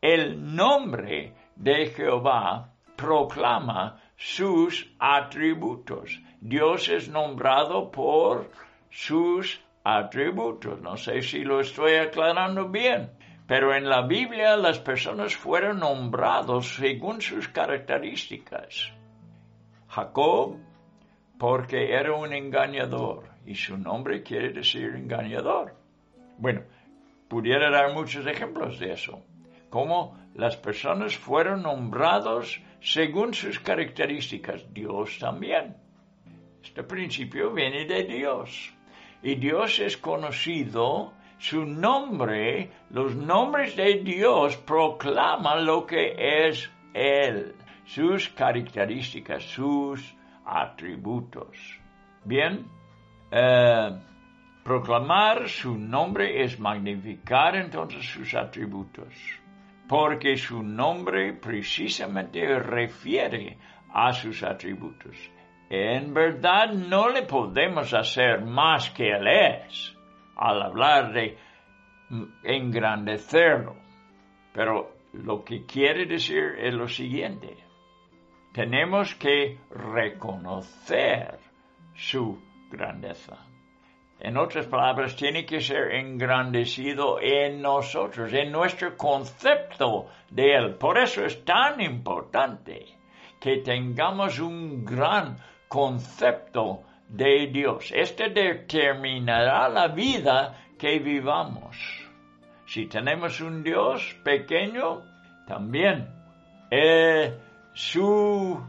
el 0.00 0.54
nombre 0.54 1.32
de 1.56 1.86
Jehová 1.86 2.70
proclama 2.96 4.00
sus 4.16 4.94
atributos. 4.98 6.20
Dios 6.40 6.88
es 6.88 7.08
nombrado 7.08 7.90
por 7.90 8.50
sus 8.90 9.60
atributos. 9.82 10.80
No 10.80 10.96
sé 10.96 11.22
si 11.22 11.42
lo 11.42 11.60
estoy 11.60 11.94
aclarando 11.94 12.68
bien, 12.68 13.10
Pero 13.46 13.74
en 13.74 13.88
la 13.88 14.02
Biblia 14.02 14.56
las 14.56 14.78
personas 14.78 15.36
fueron 15.36 15.80
nombrados 15.80 16.76
según 16.76 17.20
sus 17.20 17.48
características. 17.48 18.92
Jacob, 19.88 20.56
porque 21.38 21.92
era 21.92 22.14
un 22.14 22.32
engañador, 22.32 23.28
y 23.44 23.54
su 23.54 23.76
nombre 23.76 24.22
quiere 24.22 24.50
decir 24.50 24.94
engañador. 24.96 25.76
Bueno, 26.38 26.62
pudiera 27.28 27.70
dar 27.70 27.92
muchos 27.92 28.26
ejemplos 28.26 28.78
de 28.78 28.92
eso. 28.92 29.22
Cómo 29.68 30.16
las 30.34 30.56
personas 30.56 31.16
fueron 31.16 31.62
nombrados 31.62 32.60
según 32.80 33.34
sus 33.34 33.60
características. 33.60 34.72
Dios 34.72 35.18
también. 35.18 35.76
Este 36.62 36.82
principio 36.82 37.52
viene 37.52 37.84
de 37.84 38.04
Dios. 38.04 38.72
Y 39.22 39.34
Dios 39.34 39.78
es 39.80 39.96
conocido 39.96 41.12
su 41.44 41.66
nombre, 41.66 42.70
los 42.88 43.14
nombres 43.14 43.76
de 43.76 44.00
Dios 44.02 44.56
proclaman 44.56 45.66
lo 45.66 45.84
que 45.84 46.14
es 46.16 46.70
Él, 46.94 47.54
sus 47.84 48.30
características, 48.30 49.42
sus 49.42 50.16
atributos. 50.46 51.58
Bien, 52.24 52.66
eh, 53.30 53.90
proclamar 54.64 55.46
su 55.46 55.76
nombre 55.76 56.42
es 56.42 56.58
magnificar 56.58 57.56
entonces 57.56 58.06
sus 58.06 58.34
atributos, 58.34 59.12
porque 59.86 60.38
su 60.38 60.62
nombre 60.62 61.34
precisamente 61.34 62.58
refiere 62.58 63.58
a 63.92 64.14
sus 64.14 64.42
atributos. 64.42 65.14
En 65.68 66.14
verdad 66.14 66.72
no 66.72 67.10
le 67.10 67.20
podemos 67.24 67.92
hacer 67.92 68.40
más 68.40 68.88
que 68.88 69.10
Él 69.10 69.26
es 69.26 69.93
al 70.36 70.62
hablar 70.62 71.12
de 71.12 71.38
engrandecerlo. 72.44 73.76
Pero 74.52 74.92
lo 75.12 75.44
que 75.44 75.64
quiere 75.64 76.06
decir 76.06 76.56
es 76.58 76.74
lo 76.74 76.88
siguiente. 76.88 77.56
Tenemos 78.52 79.14
que 79.16 79.58
reconocer 79.70 81.38
su 81.94 82.40
grandeza. 82.70 83.36
En 84.20 84.36
otras 84.36 84.66
palabras, 84.66 85.16
tiene 85.16 85.44
que 85.44 85.60
ser 85.60 85.92
engrandecido 85.92 87.20
en 87.20 87.60
nosotros, 87.60 88.32
en 88.32 88.52
nuestro 88.52 88.96
concepto 88.96 90.08
de 90.30 90.54
Él. 90.54 90.76
Por 90.76 90.98
eso 90.98 91.24
es 91.24 91.44
tan 91.44 91.80
importante 91.80 92.86
que 93.40 93.58
tengamos 93.58 94.38
un 94.38 94.84
gran 94.84 95.36
concepto 95.68 96.84
de 97.08 97.46
Dios. 97.48 97.92
Este 97.94 98.30
determinará 98.30 99.68
la 99.68 99.88
vida 99.88 100.54
que 100.78 100.98
vivamos. 100.98 101.76
Si 102.66 102.86
tenemos 102.86 103.40
un 103.40 103.62
Dios 103.62 104.16
pequeño, 104.24 105.02
también 105.46 106.08
eh, 106.70 107.38
su 107.72 108.60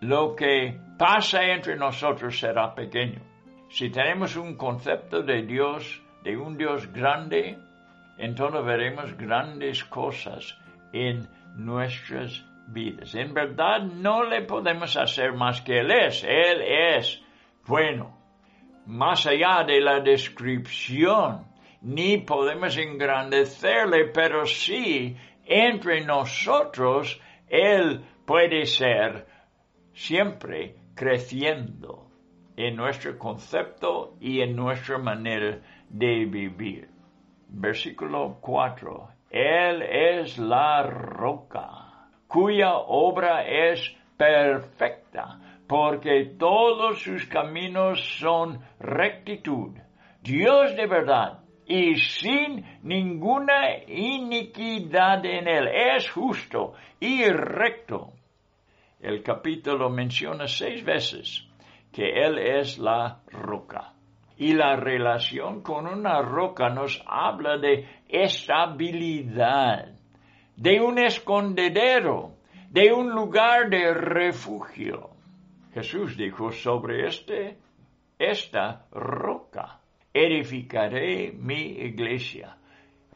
lo 0.00 0.34
que 0.34 0.78
pasa 0.98 1.44
entre 1.44 1.76
nosotros 1.76 2.38
será 2.38 2.74
pequeño. 2.74 3.20
Si 3.70 3.90
tenemos 3.90 4.36
un 4.36 4.56
concepto 4.56 5.22
de 5.22 5.42
Dios, 5.42 6.02
de 6.22 6.36
un 6.36 6.56
Dios 6.56 6.92
grande, 6.92 7.58
entonces 8.18 8.64
veremos 8.64 9.16
grandes 9.16 9.84
cosas 9.84 10.56
en 10.92 11.28
nuestras 11.56 12.44
vidas. 12.68 13.14
En 13.14 13.34
verdad 13.34 13.82
no 13.82 14.24
le 14.24 14.42
podemos 14.42 14.96
hacer 14.96 15.32
más 15.32 15.60
que 15.62 15.80
Él 15.80 15.90
es. 15.90 16.22
Él 16.24 16.60
es 16.62 17.23
bueno, 17.66 18.18
más 18.86 19.26
allá 19.26 19.64
de 19.64 19.80
la 19.80 20.00
descripción, 20.00 21.46
ni 21.80 22.18
podemos 22.18 22.76
engrandecerle, 22.76 24.06
pero 24.06 24.44
sí 24.46 25.16
entre 25.46 26.04
nosotros 26.04 27.20
Él 27.48 28.04
puede 28.26 28.66
ser 28.66 29.26
siempre 29.92 30.76
creciendo 30.94 32.10
en 32.56 32.76
nuestro 32.76 33.18
concepto 33.18 34.16
y 34.20 34.40
en 34.40 34.54
nuestra 34.54 34.98
manera 34.98 35.60
de 35.88 36.24
vivir. 36.26 36.88
Versículo 37.48 38.38
4. 38.40 39.08
Él 39.30 39.82
es 39.82 40.38
la 40.38 40.82
roca, 40.82 42.08
cuya 42.28 42.74
obra 42.74 43.44
es 43.46 43.94
perfecta 44.16 45.40
porque 45.66 46.36
todos 46.38 47.00
sus 47.02 47.26
caminos 47.26 48.00
son 48.18 48.60
rectitud. 48.78 49.76
Dios 50.22 50.74
de 50.76 50.86
verdad 50.86 51.44
y 51.66 51.96
sin 51.96 52.64
ninguna 52.82 53.78
iniquidad 53.86 55.24
en 55.24 55.48
él. 55.48 55.68
Es 55.68 56.10
justo 56.10 56.74
y 57.00 57.24
recto. 57.24 58.12
El 59.00 59.22
capítulo 59.22 59.90
menciona 59.90 60.46
seis 60.46 60.84
veces 60.84 61.46
que 61.92 62.24
Él 62.24 62.38
es 62.38 62.78
la 62.78 63.20
roca. 63.30 63.92
Y 64.36 64.54
la 64.54 64.76
relación 64.76 65.62
con 65.62 65.86
una 65.86 66.20
roca 66.22 66.68
nos 66.70 67.02
habla 67.06 67.56
de 67.58 67.86
estabilidad, 68.08 69.92
de 70.56 70.80
un 70.80 70.98
escondedero, 70.98 72.32
de 72.70 72.92
un 72.92 73.10
lugar 73.10 73.70
de 73.70 73.94
refugio. 73.94 75.13
Jesús 75.74 76.16
dijo, 76.16 76.52
sobre 76.52 77.08
este, 77.08 77.58
esta 78.16 78.86
roca 78.92 79.80
edificaré 80.12 81.32
mi 81.32 81.62
iglesia. 81.62 82.56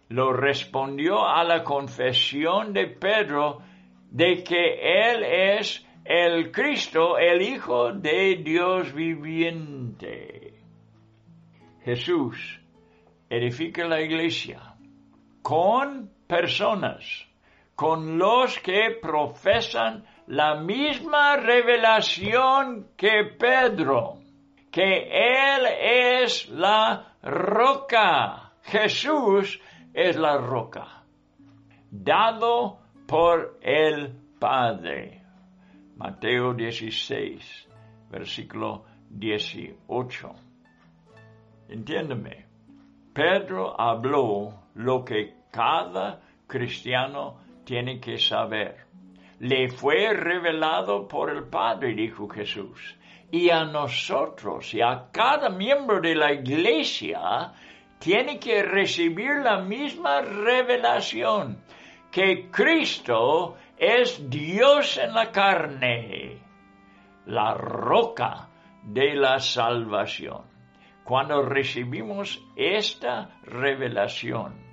Lo 0.09 0.33
respondió 0.33 1.25
a 1.25 1.45
la 1.45 1.63
confesión 1.63 2.73
de 2.73 2.89
Pedro 2.89 3.63
de 4.11 4.43
que 4.43 5.13
Él 5.13 5.23
es 5.23 5.87
el 6.05 6.51
Cristo, 6.51 7.17
el 7.17 7.43
Hijo 7.43 7.93
de 7.93 8.43
Dios 8.43 8.93
viviente. 8.93 10.55
Jesús 11.85 12.61
edifica 13.31 13.87
la 13.87 14.01
iglesia 14.01 14.75
con 15.43 16.11
personas, 16.27 17.29
con 17.77 18.19
los 18.19 18.59
que 18.59 18.99
profesan 19.01 20.08
la 20.29 20.57
misma 20.57 21.37
revelación 21.37 22.89
que 22.99 23.25
Pedro, 23.39 24.19
que 24.71 25.09
Él 25.11 25.67
es 26.27 26.51
la 26.51 27.15
roca. 27.23 28.53
Jesús 28.63 29.59
es 29.95 30.17
la 30.17 30.37
roca, 30.37 31.03
dado 31.91 32.79
por 33.07 33.59
el 33.63 34.13
Padre. 34.39 35.23
Mateo 35.97 36.53
16, 36.53 37.69
versículo 38.11 38.85
18. 39.09 40.31
Entiéndeme, 41.71 42.45
Pedro 43.15 43.81
habló 43.81 44.65
lo 44.75 45.03
que 45.07 45.39
cada 45.51 46.21
cristiano 46.47 47.41
tiene 47.65 47.99
que 47.99 48.19
saber 48.19 48.88
le 49.41 49.69
fue 49.69 50.13
revelado 50.13 51.07
por 51.07 51.31
el 51.31 51.45
Padre, 51.45 51.95
dijo 51.95 52.29
Jesús. 52.29 52.97
Y 53.31 53.51
a 53.51 53.65
nosotros 53.65 54.73
y 54.75 54.81
a 54.81 55.09
cada 55.13 55.51
miembro 55.51 56.01
de 56.01 56.15
la 56.15 56.33
iglesia 56.33 57.53
tiene 57.99 58.39
que 58.39 58.63
recibir 58.63 59.37
la 59.43 59.59
misma 59.61 60.23
revelación, 60.23 61.63
que 62.11 62.51
Cristo 62.51 63.57
es 63.77 64.29
Dios 64.31 64.97
en 64.99 65.13
la 65.13 65.31
carne, 65.31 66.39
la 67.27 67.55
roca 67.55 68.49
de 68.83 69.15
la 69.15 69.39
salvación. 69.41 70.43
Cuando 71.05 71.43
recibimos 71.43 72.43
esta 72.57 73.39
revelación, 73.43 74.68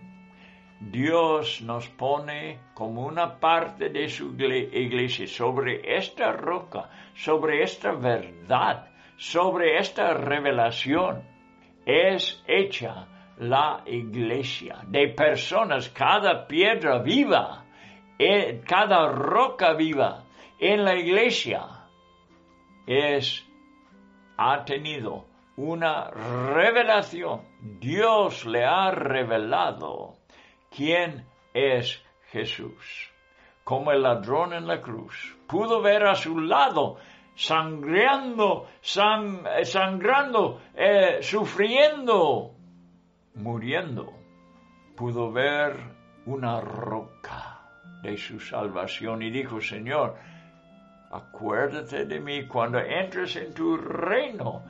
Dios 0.80 1.61
nos 1.61 1.88
pone 1.89 2.59
como 2.73 3.05
una 3.05 3.39
parte 3.39 3.89
de 3.89 4.09
su 4.09 4.36
iglesia 4.36 5.28
sobre 5.28 5.97
esta 5.97 6.32
roca, 6.32 6.89
sobre 7.15 7.63
esta 7.63 7.91
verdad, 7.93 8.88
sobre 9.17 9.78
esta 9.78 10.13
revelación. 10.13 11.23
Es 11.86 12.43
hecha 12.47 13.07
la 13.38 13.84
iglesia 13.86 14.82
de 14.88 15.09
personas, 15.09 15.89
cada 15.89 16.47
piedra 16.47 16.99
viva, 16.99 17.65
eh, 18.17 18.61
cada 18.65 19.07
roca 19.07 19.73
viva 19.73 20.23
en 20.59 20.86
la 20.86 20.95
iglesia 20.95 21.76
es 22.88 23.45
ha 24.38 24.63
tenido 24.65 25.26
una 25.57 26.09
revelación. 26.11 27.41
Dios 27.80 28.45
le 28.45 28.63
ha 28.65 28.91
revelado 28.91 30.14
quién 30.76 31.26
es 31.53 32.03
Jesús. 32.32 33.11
Como 33.63 33.91
el 33.91 34.03
ladrón 34.03 34.53
en 34.53 34.67
la 34.67 34.82
cruz 34.82 35.36
pudo 35.47 35.82
ver 35.82 36.05
a 36.05 36.15
su 36.15 36.39
lado 36.39 36.97
sangrando, 37.36 38.67
eh, 38.82 39.65
sangrando, 39.65 40.61
eh, 40.73 41.19
sufriendo, 41.21 42.51
muriendo. 43.36 44.13
pudo 44.95 45.30
ver 45.30 45.76
una 46.26 46.61
roca 46.61 47.59
de 48.01 48.17
su 48.17 48.39
salvación 48.39 49.21
y 49.21 49.30
dijo, 49.30 49.59
Señor, 49.59 50.15
acuérdate 51.11 52.05
de 52.05 52.19
mí 52.21 52.47
cuando 52.47 52.80
entres 52.80 53.36
en 53.36 53.53
tu 53.53 53.76
reino. 53.76 54.63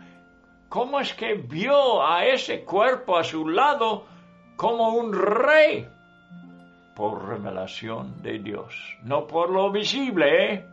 ¿Cómo 0.67 0.99
es 0.99 1.13
que 1.13 1.35
vio 1.35 2.03
a 2.03 2.25
ese 2.25 2.63
cuerpo 2.63 3.17
a 3.17 3.23
su 3.23 3.47
lado 3.47 4.05
como 4.55 4.95
un 4.95 5.13
rey? 5.13 5.87
Por 6.95 7.27
revelación 7.27 8.21
de 8.21 8.39
Dios, 8.39 8.97
no 9.03 9.27
por 9.27 9.49
lo 9.49 9.71
visible, 9.71 10.53
¿eh? 10.53 10.65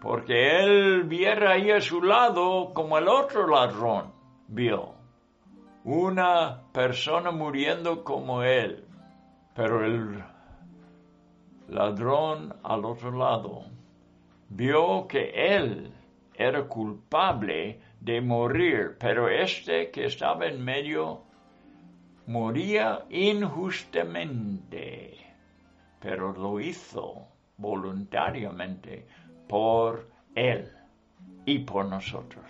porque 0.00 0.60
él 0.60 1.04
viera 1.04 1.52
ahí 1.52 1.70
a 1.70 1.80
su 1.80 2.02
lado 2.02 2.72
como 2.74 2.98
el 2.98 3.08
otro 3.08 3.46
ladrón 3.48 4.12
vio. 4.48 4.94
Una 5.84 6.62
persona 6.72 7.30
muriendo 7.30 8.04
como 8.04 8.42
él, 8.42 8.84
pero 9.54 9.84
el 9.84 10.22
ladrón 11.68 12.54
al 12.62 12.84
otro 12.84 13.12
lado 13.12 13.64
vio 14.48 15.06
que 15.08 15.56
él 15.56 15.92
era 16.34 16.64
culpable 16.64 17.80
de 18.00 18.20
morir, 18.20 18.96
pero 19.00 19.28
este 19.28 19.90
que 19.90 20.04
estaba 20.04 20.46
en 20.46 20.62
medio 20.62 21.22
moría 22.26 23.04
injustamente, 23.10 25.25
pero 26.00 26.32
lo 26.32 26.60
hizo 26.60 27.28
voluntariamente 27.56 29.06
por 29.48 30.08
él 30.34 30.70
y 31.44 31.60
por 31.60 31.86
nosotros. 31.86 32.44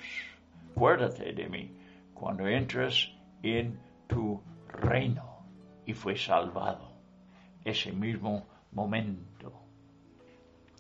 Acuérdate 0.73 1.33
de 1.33 1.49
mí 1.49 1.71
cuando 2.15 2.47
entres 2.47 3.13
en 3.43 3.79
tu 4.07 4.43
reino 4.69 5.45
y 5.85 5.93
fue 5.93 6.17
salvado 6.17 6.93
ese 7.65 7.93
mismo 7.93 8.47
momento. 8.73 9.53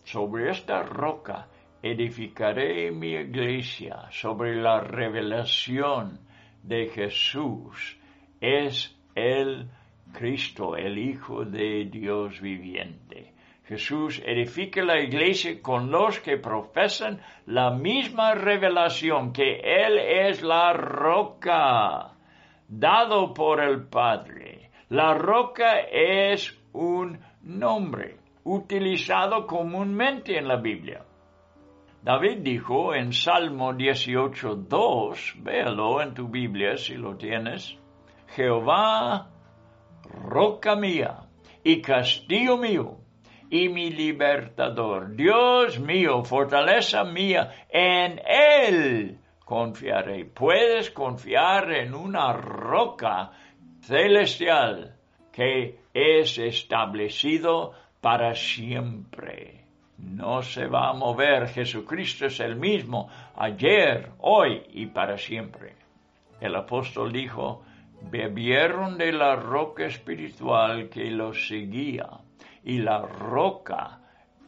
Sobre 0.05 0.51
esta 0.51 0.83
roca 0.83 1.49
edificaré 1.83 2.91
mi 2.91 3.13
iglesia, 3.13 4.09
sobre 4.11 4.57
la 4.61 4.81
revelación 4.81 6.21
de 6.63 6.89
Jesús. 6.89 7.99
Es 8.41 8.97
el 9.15 9.69
Cristo, 10.17 10.77
el 10.77 10.97
Hijo 10.97 11.45
de 11.45 11.85
Dios 11.85 12.41
viviente. 12.41 13.35
Jesús 13.65 14.23
edifica 14.25 14.83
la 14.83 14.99
iglesia 14.99 15.61
con 15.61 15.91
los 15.91 16.21
que 16.21 16.39
profesan 16.39 17.21
la 17.45 17.71
misma 17.71 18.35
revelación, 18.35 19.33
que 19.33 19.61
Él 19.61 19.99
es 19.99 20.43
la 20.43 20.73
roca, 20.73 22.15
dado 22.67 23.35
por 23.35 23.63
el 23.63 23.89
Padre. 23.89 24.71
La 24.89 25.13
roca 25.13 25.81
es 25.81 26.59
un 26.73 27.19
nombre 27.43 28.17
utilizado 28.45 29.47
comúnmente 29.47 30.39
en 30.39 30.49
la 30.49 30.57
Biblia. 30.57 31.05
David 32.03 32.39
dijo 32.39 32.95
en 32.95 33.13
Salmo 33.13 33.75
18.2, 33.75 35.43
véalo 35.43 36.01
en 36.01 36.15
tu 36.15 36.29
Biblia 36.29 36.77
si 36.77 36.95
lo 36.95 37.17
tienes, 37.17 37.77
Jehová, 38.29 39.36
roca 40.05 40.77
mía 40.77 41.21
y 41.63 41.81
castillo 41.81 42.57
mío 42.57 42.99
y 43.51 43.69
mi 43.69 43.91
libertador, 43.91 45.15
Dios 45.15 45.79
mío, 45.79 46.25
fortaleza 46.25 47.05
mía, 47.05 47.53
en 47.69 48.21
Él 48.27 49.19
confiaré. 49.45 50.25
Puedes 50.25 50.91
confiar 50.91 51.71
en 51.73 51.95
una 51.95 52.33
roca 52.33 53.31
celestial 53.81 54.97
que 55.33 55.79
es 55.95 56.39
establecido 56.39 57.73
para 58.01 58.35
siempre. 58.35 59.65
No 59.99 60.43
se 60.43 60.67
va 60.67 60.91
a 60.91 60.93
mover. 60.93 61.49
Jesucristo 61.49 62.27
es 62.27 62.41
el 62.41 62.57
mismo 62.57 63.09
ayer, 63.37 64.11
hoy 64.19 64.63
y 64.73 64.87
para 64.87 65.17
siempre. 65.17 65.75
El 66.41 66.55
apóstol 66.55 67.13
dijo, 67.13 67.63
bebieron 68.03 68.99
de 68.99 69.13
la 69.13 69.37
roca 69.37 69.87
espiritual 69.87 70.89
que 70.89 71.11
los 71.11 71.49
seguía 71.49 72.09
y 72.65 72.79
la 72.79 73.03
roca 73.03 74.01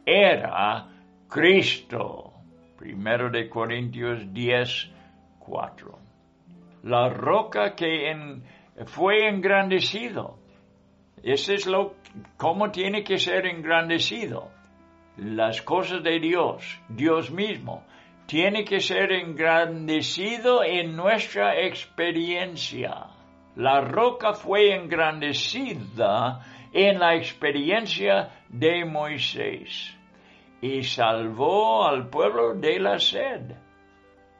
era 0.05 0.87
Cristo. 1.27 2.33
Primero 2.77 3.29
de 3.29 3.49
Corintios 3.49 4.33
10, 4.33 4.91
4. 5.39 5.99
La 6.83 7.09
roca 7.09 7.75
que 7.75 8.41
fue 8.85 9.27
engrandecido. 9.27 10.39
Ese 11.21 11.55
es 11.55 11.67
lo, 11.67 11.95
cómo 12.37 12.71
tiene 12.71 13.03
que 13.03 13.17
ser 13.17 13.45
engrandecido. 13.45 14.51
Las 15.17 15.61
cosas 15.61 16.01
de 16.03 16.19
Dios, 16.19 16.79
Dios 16.87 17.29
mismo, 17.31 17.83
tiene 18.25 18.63
que 18.63 18.79
ser 18.79 19.11
engrandecido 19.11 20.63
en 20.63 20.95
nuestra 20.95 21.59
experiencia. 21.59 23.07
La 23.59 23.81
roca 23.81 24.31
fue 24.31 24.73
engrandecida 24.73 26.39
en 26.71 26.97
la 26.97 27.15
experiencia 27.15 28.29
de 28.47 28.85
Moisés 28.85 29.97
y 30.61 30.81
salvó 30.83 31.85
al 31.85 32.07
pueblo 32.07 32.53
de 32.53 32.79
la 32.79 32.97
sed. 32.99 33.51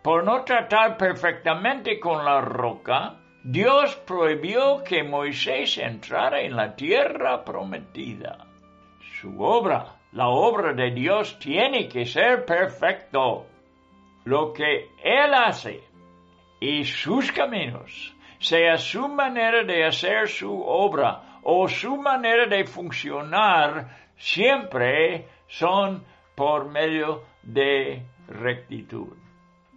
Por 0.02 0.24
no 0.24 0.46
tratar 0.46 0.96
perfectamente 0.96 2.00
con 2.00 2.24
la 2.24 2.40
roca, 2.40 3.20
Dios 3.44 3.94
prohibió 4.08 4.86
que 4.86 5.04
Moisés 5.04 5.78
entrara 5.80 6.40
en 6.40 6.56
la 6.56 6.74
tierra 6.74 7.44
prometida. 7.44 8.48
Su 9.20 9.38
obra, 9.42 9.98
la 10.14 10.30
obra 10.30 10.72
de 10.72 10.92
Dios, 10.92 11.38
tiene 11.40 11.90
que 11.90 12.06
ser 12.06 12.46
perfecto. 12.46 13.48
Lo 14.24 14.54
que 14.54 14.92
Él 15.04 15.34
hace 15.34 15.84
y 16.62 16.86
sus 16.86 17.34
caminos, 17.34 18.16
sea 18.40 18.78
su 18.78 19.08
manera 19.08 19.64
de 19.64 19.86
hacer 19.86 20.28
su 20.28 20.62
obra 20.62 21.40
o 21.44 21.68
su 21.68 21.98
manera 21.98 22.48
de 22.48 22.66
funcionar 22.66 23.90
siempre 24.18 25.28
son 25.48 26.04
por 26.36 26.70
medio 26.70 27.24
de 27.44 28.04
rectitud. 28.28 29.18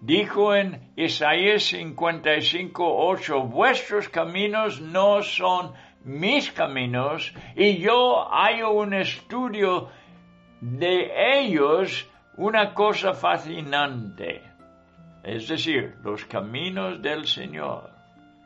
Dijo 0.00 0.54
en 0.54 0.92
Isaías 0.96 1.62
55, 1.62 2.84
8, 2.84 3.42
vuestros 3.42 4.08
caminos 4.08 4.80
no 4.80 5.22
son 5.22 5.72
mis 6.04 6.50
caminos 6.50 7.32
y 7.54 7.78
yo 7.78 8.28
hago 8.32 8.72
un 8.72 8.94
estudio 8.94 9.90
de 10.60 11.38
ellos 11.38 12.08
una 12.36 12.74
cosa 12.74 13.14
fascinante. 13.14 14.42
Es 15.22 15.46
decir, 15.46 15.94
los 16.02 16.24
caminos 16.24 17.00
del 17.00 17.26
Señor, 17.26 17.91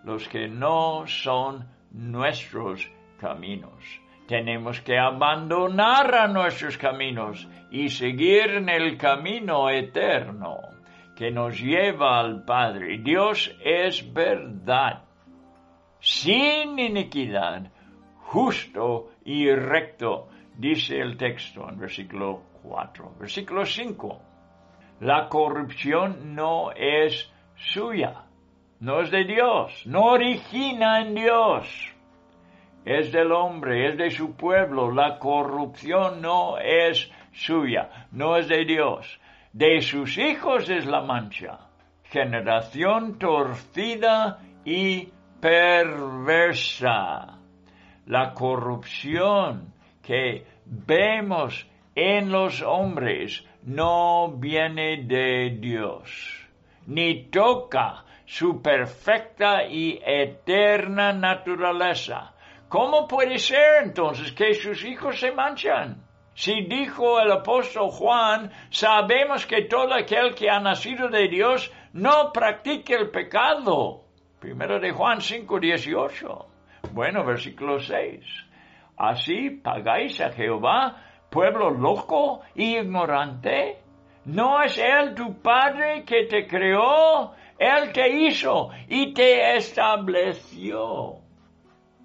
los 0.07 0.29
que 0.29 0.47
no 0.47 1.05
son 1.09 1.67
nuestros 1.91 2.89
caminos. 3.19 3.83
Tenemos 4.29 4.81
que 4.81 4.97
abandonar 4.97 6.15
a 6.15 6.29
nuestros 6.29 6.79
caminos 6.79 7.49
y 7.73 7.89
seguir 7.89 8.51
en 8.51 8.69
el 8.69 8.97
camino 8.97 9.69
eterno 9.69 10.59
que 11.17 11.33
nos 11.33 11.59
lleva 11.61 12.21
al 12.21 12.45
Padre. 12.45 12.99
Dios 12.99 13.53
es 13.65 14.13
verdad, 14.13 15.03
sin 15.99 16.79
iniquidad, 16.79 17.73
justo 18.19 19.11
y 19.25 19.51
recto, 19.51 20.29
dice 20.57 21.01
el 21.01 21.17
texto 21.17 21.69
en 21.69 21.81
versículo 21.81 22.43
4. 22.63 23.15
Versículo 23.19 23.67
5. 23.67 24.21
La 25.01 25.29
corrupción 25.29 26.37
no 26.37 26.71
es 26.71 27.33
suya, 27.57 28.26
no 28.81 29.01
es 29.01 29.11
de 29.11 29.25
Dios, 29.25 29.87
no 29.87 30.05
origina 30.05 31.01
en 31.01 31.15
Dios 31.15 31.97
es 32.87 33.11
del 33.11 33.33
hombre, 33.33 33.89
es 33.89 33.99
de 33.99 34.11
su 34.13 34.37
pueblo. 34.37 34.93
La 34.93 35.19
corrupción 35.19 36.23
no 36.23 36.57
es 36.57 37.11
suya, 37.33 38.07
no 38.13 38.37
es 38.37 38.49
de 38.49 38.65
Dios. 38.65 39.21
De 39.53 39.83
sus 39.83 40.17
hijos 40.17 40.71
es 40.71 40.87
la 40.87 41.03
mancha. 41.03 41.59
Generación 42.05 43.19
torcida 43.19 44.39
y 44.65 45.09
perversa. 45.41 47.41
La 48.07 48.33
corrupción 48.35 49.75
que 50.01 50.47
vemos 50.65 51.67
en 51.97 52.31
los 52.31 52.63
hombres 52.63 53.45
no 53.65 54.31
viene 54.31 55.03
de 55.03 55.59
Dios, 55.59 56.47
ni 56.87 57.25
toca 57.31 58.05
su 58.27 58.61
perfecta 58.61 59.65
y 59.65 59.99
eterna 60.05 61.13
naturaleza 61.13 62.35
¿Cómo 62.69 63.07
puede 63.07 63.39
ser 63.39 63.85
entonces 63.85 64.33
que 64.33 64.53
sus 64.55 64.85
hijos 64.85 65.21
se 65.21 65.31
manchan? 65.31 66.03
Si 66.35 66.63
dijo 66.63 67.21
el 67.21 67.31
apóstol 67.31 67.91
Juan, 67.91 68.51
sabemos 68.71 69.47
que 69.47 69.63
todo 69.63 69.95
aquel 69.95 70.35
que 70.35 70.51
ha 70.51 70.59
nacido 70.59 71.09
de 71.09 71.29
Dios 71.29 71.73
no 71.93 72.33
practica 72.33 72.97
el 72.97 73.11
pecado. 73.11 74.03
Primero 74.41 74.81
de 74.81 74.91
Juan 74.91 75.21
5, 75.21 75.61
18. 75.61 76.47
Bueno, 76.93 77.25
versículo 77.25 77.79
6. 77.79 78.25
Así 78.97 79.51
pagáis 79.51 80.21
a 80.21 80.33
Jehová, 80.33 80.97
pueblo 81.31 81.71
loco 81.71 82.41
y 82.57 82.79
ignorante. 82.79 83.79
¿No 84.25 84.61
es 84.61 84.77
Él 84.77 85.15
tu 85.15 85.41
Padre 85.41 86.05
que 86.05 86.25
te 86.25 86.49
creó? 86.49 87.33
Él 87.59 87.93
te 87.93 88.09
hizo 88.09 88.71
y 88.89 89.15
te 89.15 89.57
estableció. 89.57 91.21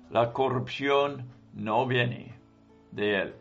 La 0.09 0.31
corrupción 0.31 1.29
no 1.53 1.85
viene 1.85 2.35
de 2.91 3.21
Él. 3.21 3.35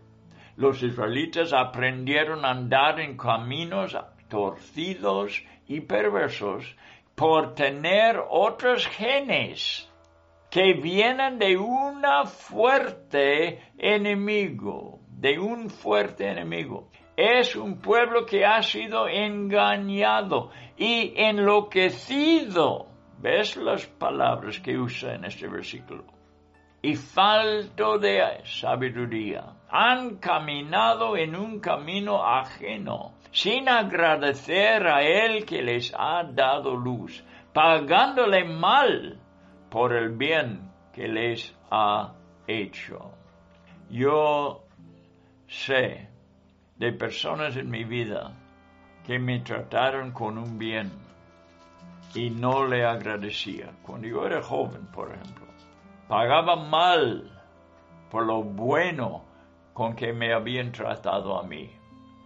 Los 0.57 0.83
israelitas 0.83 1.53
aprendieron 1.53 2.45
a 2.45 2.51
andar 2.51 3.01
en 3.01 3.17
caminos 3.17 3.97
torcidos 4.29 5.43
y 5.67 5.81
perversos 5.81 6.77
por 7.15 7.55
tener 7.55 8.21
otros 8.29 8.87
genes 8.87 9.89
que 10.51 10.75
vienen 10.75 11.39
de 11.39 11.57
una 11.57 12.25
fuerte 12.25 13.61
enemigo, 13.79 15.01
de 15.09 15.39
un 15.39 15.71
fuerte 15.71 16.29
enemigo. 16.29 16.91
Es 17.17 17.57
un 17.57 17.81
pueblo 17.81 18.25
que 18.25 18.45
ha 18.45 18.63
sido 18.63 19.09
engañado 19.09 20.51
y 20.77 21.13
enloquecido. 21.17 22.87
¿Ves 23.19 23.57
las 23.57 23.87
palabras 23.87 24.61
que 24.61 24.79
usa 24.79 25.15
en 25.15 25.27
este 25.27 25.47
versículo? 25.47 26.05
Y 26.81 26.95
falto 26.95 27.99
de 27.99 28.41
sabiduría. 28.45 29.45
Han 29.69 30.17
caminado 30.17 31.17
en 31.17 31.37
un 31.37 31.61
camino 31.61 32.25
ajeno, 32.25 33.13
sin 33.31 33.69
agradecer 33.69 34.87
a 34.87 35.03
Él 35.03 35.45
que 35.45 35.61
les 35.61 35.93
ha 35.95 36.25
dado 36.25 36.75
luz, 36.75 37.23
pagándole 37.53 38.45
mal 38.45 39.21
por 39.71 39.95
el 39.95 40.17
bien 40.17 40.71
que 40.95 41.07
les 41.07 41.55
ha 41.71 42.15
hecho. 42.47 43.13
Yo 43.91 44.65
sé 45.47 46.10
de 46.81 46.93
personas 46.93 47.57
en 47.59 47.71
mi 47.71 47.85
vida 47.85 48.33
que 49.05 49.19
me 49.19 49.41
trataron 49.41 50.13
con 50.13 50.39
un 50.39 50.59
bien 50.59 50.91
y 52.15 52.31
no 52.31 52.67
le 52.67 52.87
agradecía. 52.87 53.71
Cuando 53.83 54.09
yo 54.09 54.25
era 54.25 54.43
joven, 54.43 54.87
por 54.87 55.13
ejemplo, 55.13 55.45
pagaba 56.09 56.57
mal 56.57 57.31
por 58.11 58.25
lo 58.25 58.43
bueno 58.43 59.27
con 59.75 59.95
que 59.95 60.15
me 60.15 60.33
habían 60.33 60.73
tratado 60.73 61.39
a 61.39 61.43
mí. 61.43 61.71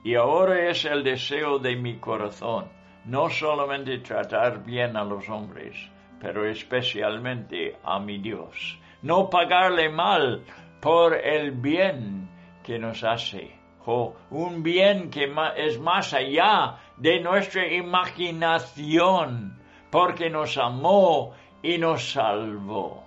Y 0.04 0.14
ahora 0.14 0.70
es 0.70 0.84
el 0.84 1.02
deseo 1.02 1.58
de 1.58 1.74
mi 1.74 1.98
corazón, 1.98 2.68
no 3.06 3.28
solamente 3.30 3.98
tratar 3.98 4.62
bien 4.64 4.96
a 4.96 5.02
los 5.02 5.28
hombres, 5.28 5.76
pero 6.20 6.48
especialmente 6.48 7.76
a 7.82 7.98
mi 7.98 8.18
Dios. 8.18 8.78
No 9.02 9.28
pagarle 9.28 9.88
mal 9.88 10.44
por 10.80 11.16
el 11.16 11.50
bien 11.50 12.30
que 12.62 12.78
nos 12.78 13.02
hace. 13.02 13.63
Un 13.86 14.62
bien 14.62 15.10
que 15.10 15.32
es 15.56 15.78
más 15.78 16.14
allá 16.14 16.78
de 16.96 17.20
nuestra 17.20 17.66
imaginación, 17.72 19.60
porque 19.90 20.30
nos 20.30 20.56
amó 20.56 21.32
y 21.62 21.78
nos 21.78 22.12
salvó. 22.12 23.04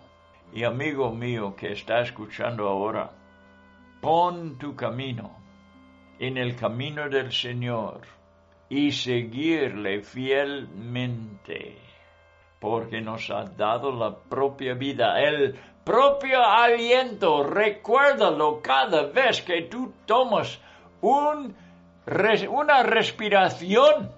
Y 0.53 0.63
amigo 0.63 1.11
mío 1.11 1.55
que 1.55 1.71
está 1.71 2.01
escuchando 2.01 2.67
ahora, 2.67 3.11
pon 4.01 4.57
tu 4.57 4.75
camino 4.75 5.36
en 6.19 6.38
el 6.38 6.55
camino 6.55 7.09
del 7.09 7.32
Señor 7.32 8.01
y 8.69 8.91
seguirle 8.91 10.01
fielmente 10.01 11.88
porque 12.59 13.01
nos 13.01 13.30
ha 13.30 13.43
dado 13.43 13.91
la 13.91 14.15
propia 14.15 14.73
vida, 14.73 15.21
el 15.21 15.55
propio 15.84 16.43
aliento. 16.43 17.43
Recuérdalo 17.43 18.61
cada 18.61 19.03
vez 19.03 19.41
que 19.41 19.63
tú 19.63 19.93
tomas 20.05 20.59
un, 21.01 21.55
una 22.49 22.83
respiración 22.83 24.11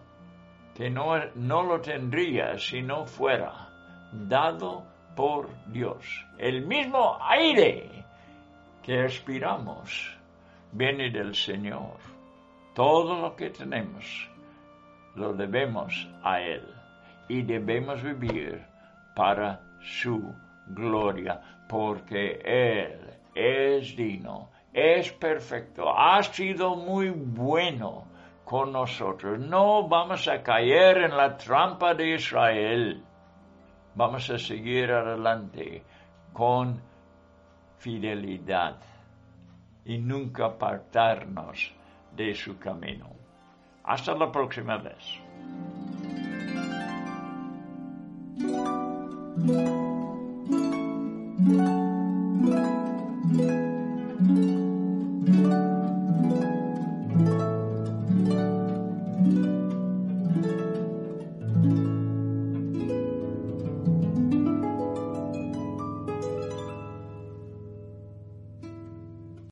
que 0.76 0.90
no, 0.90 1.18
no 1.36 1.64
lo 1.64 1.82
tendría 1.82 2.58
si 2.58 2.82
no 2.82 3.06
fuera 3.06 3.70
dado 4.12 4.86
por 5.16 5.50
Dios. 5.68 6.26
El 6.38 6.66
mismo 6.66 7.18
aire 7.22 8.06
que 8.84 9.02
respiramos 9.04 10.18
viene 10.72 11.10
del 11.10 11.36
Señor. 11.36 11.98
Todo 12.74 13.22
lo 13.22 13.36
que 13.36 13.50
tenemos 13.50 14.30
lo 15.16 15.34
debemos 15.34 16.08
a 16.24 16.40
Él 16.40 16.66
y 17.28 17.42
debemos 17.42 18.02
vivir 18.02 18.66
para 19.16 19.60
su 19.82 20.34
gloria, 20.68 21.42
porque 21.68 22.40
Él 22.44 23.00
es 23.36 23.96
digno, 23.96 24.50
es 24.74 25.12
perfecto, 25.14 25.90
ha 25.90 26.22
sido 26.24 26.76
muy 26.76 27.10
bueno 27.10 28.06
con 28.46 28.72
nosotros. 28.72 29.40
No 29.40 29.88
vamos 29.88 30.28
a 30.28 30.42
caer 30.42 30.98
en 30.98 31.16
la 31.16 31.38
trampa 31.38 31.94
de 31.94 32.16
Israel. 32.16 33.04
Vamos 33.96 34.30
a 34.30 34.38
seguir 34.38 34.92
adelante 34.92 35.84
con 36.34 36.82
fidelidad 37.78 38.78
y 39.86 39.98
nunca 39.98 40.46
apartarnos 40.46 41.74
de 42.16 42.34
su 42.34 42.58
camino. 42.58 43.10
Hasta 43.84 44.14
la 44.16 44.32
próxima 44.32 44.78
vez. 44.78 45.20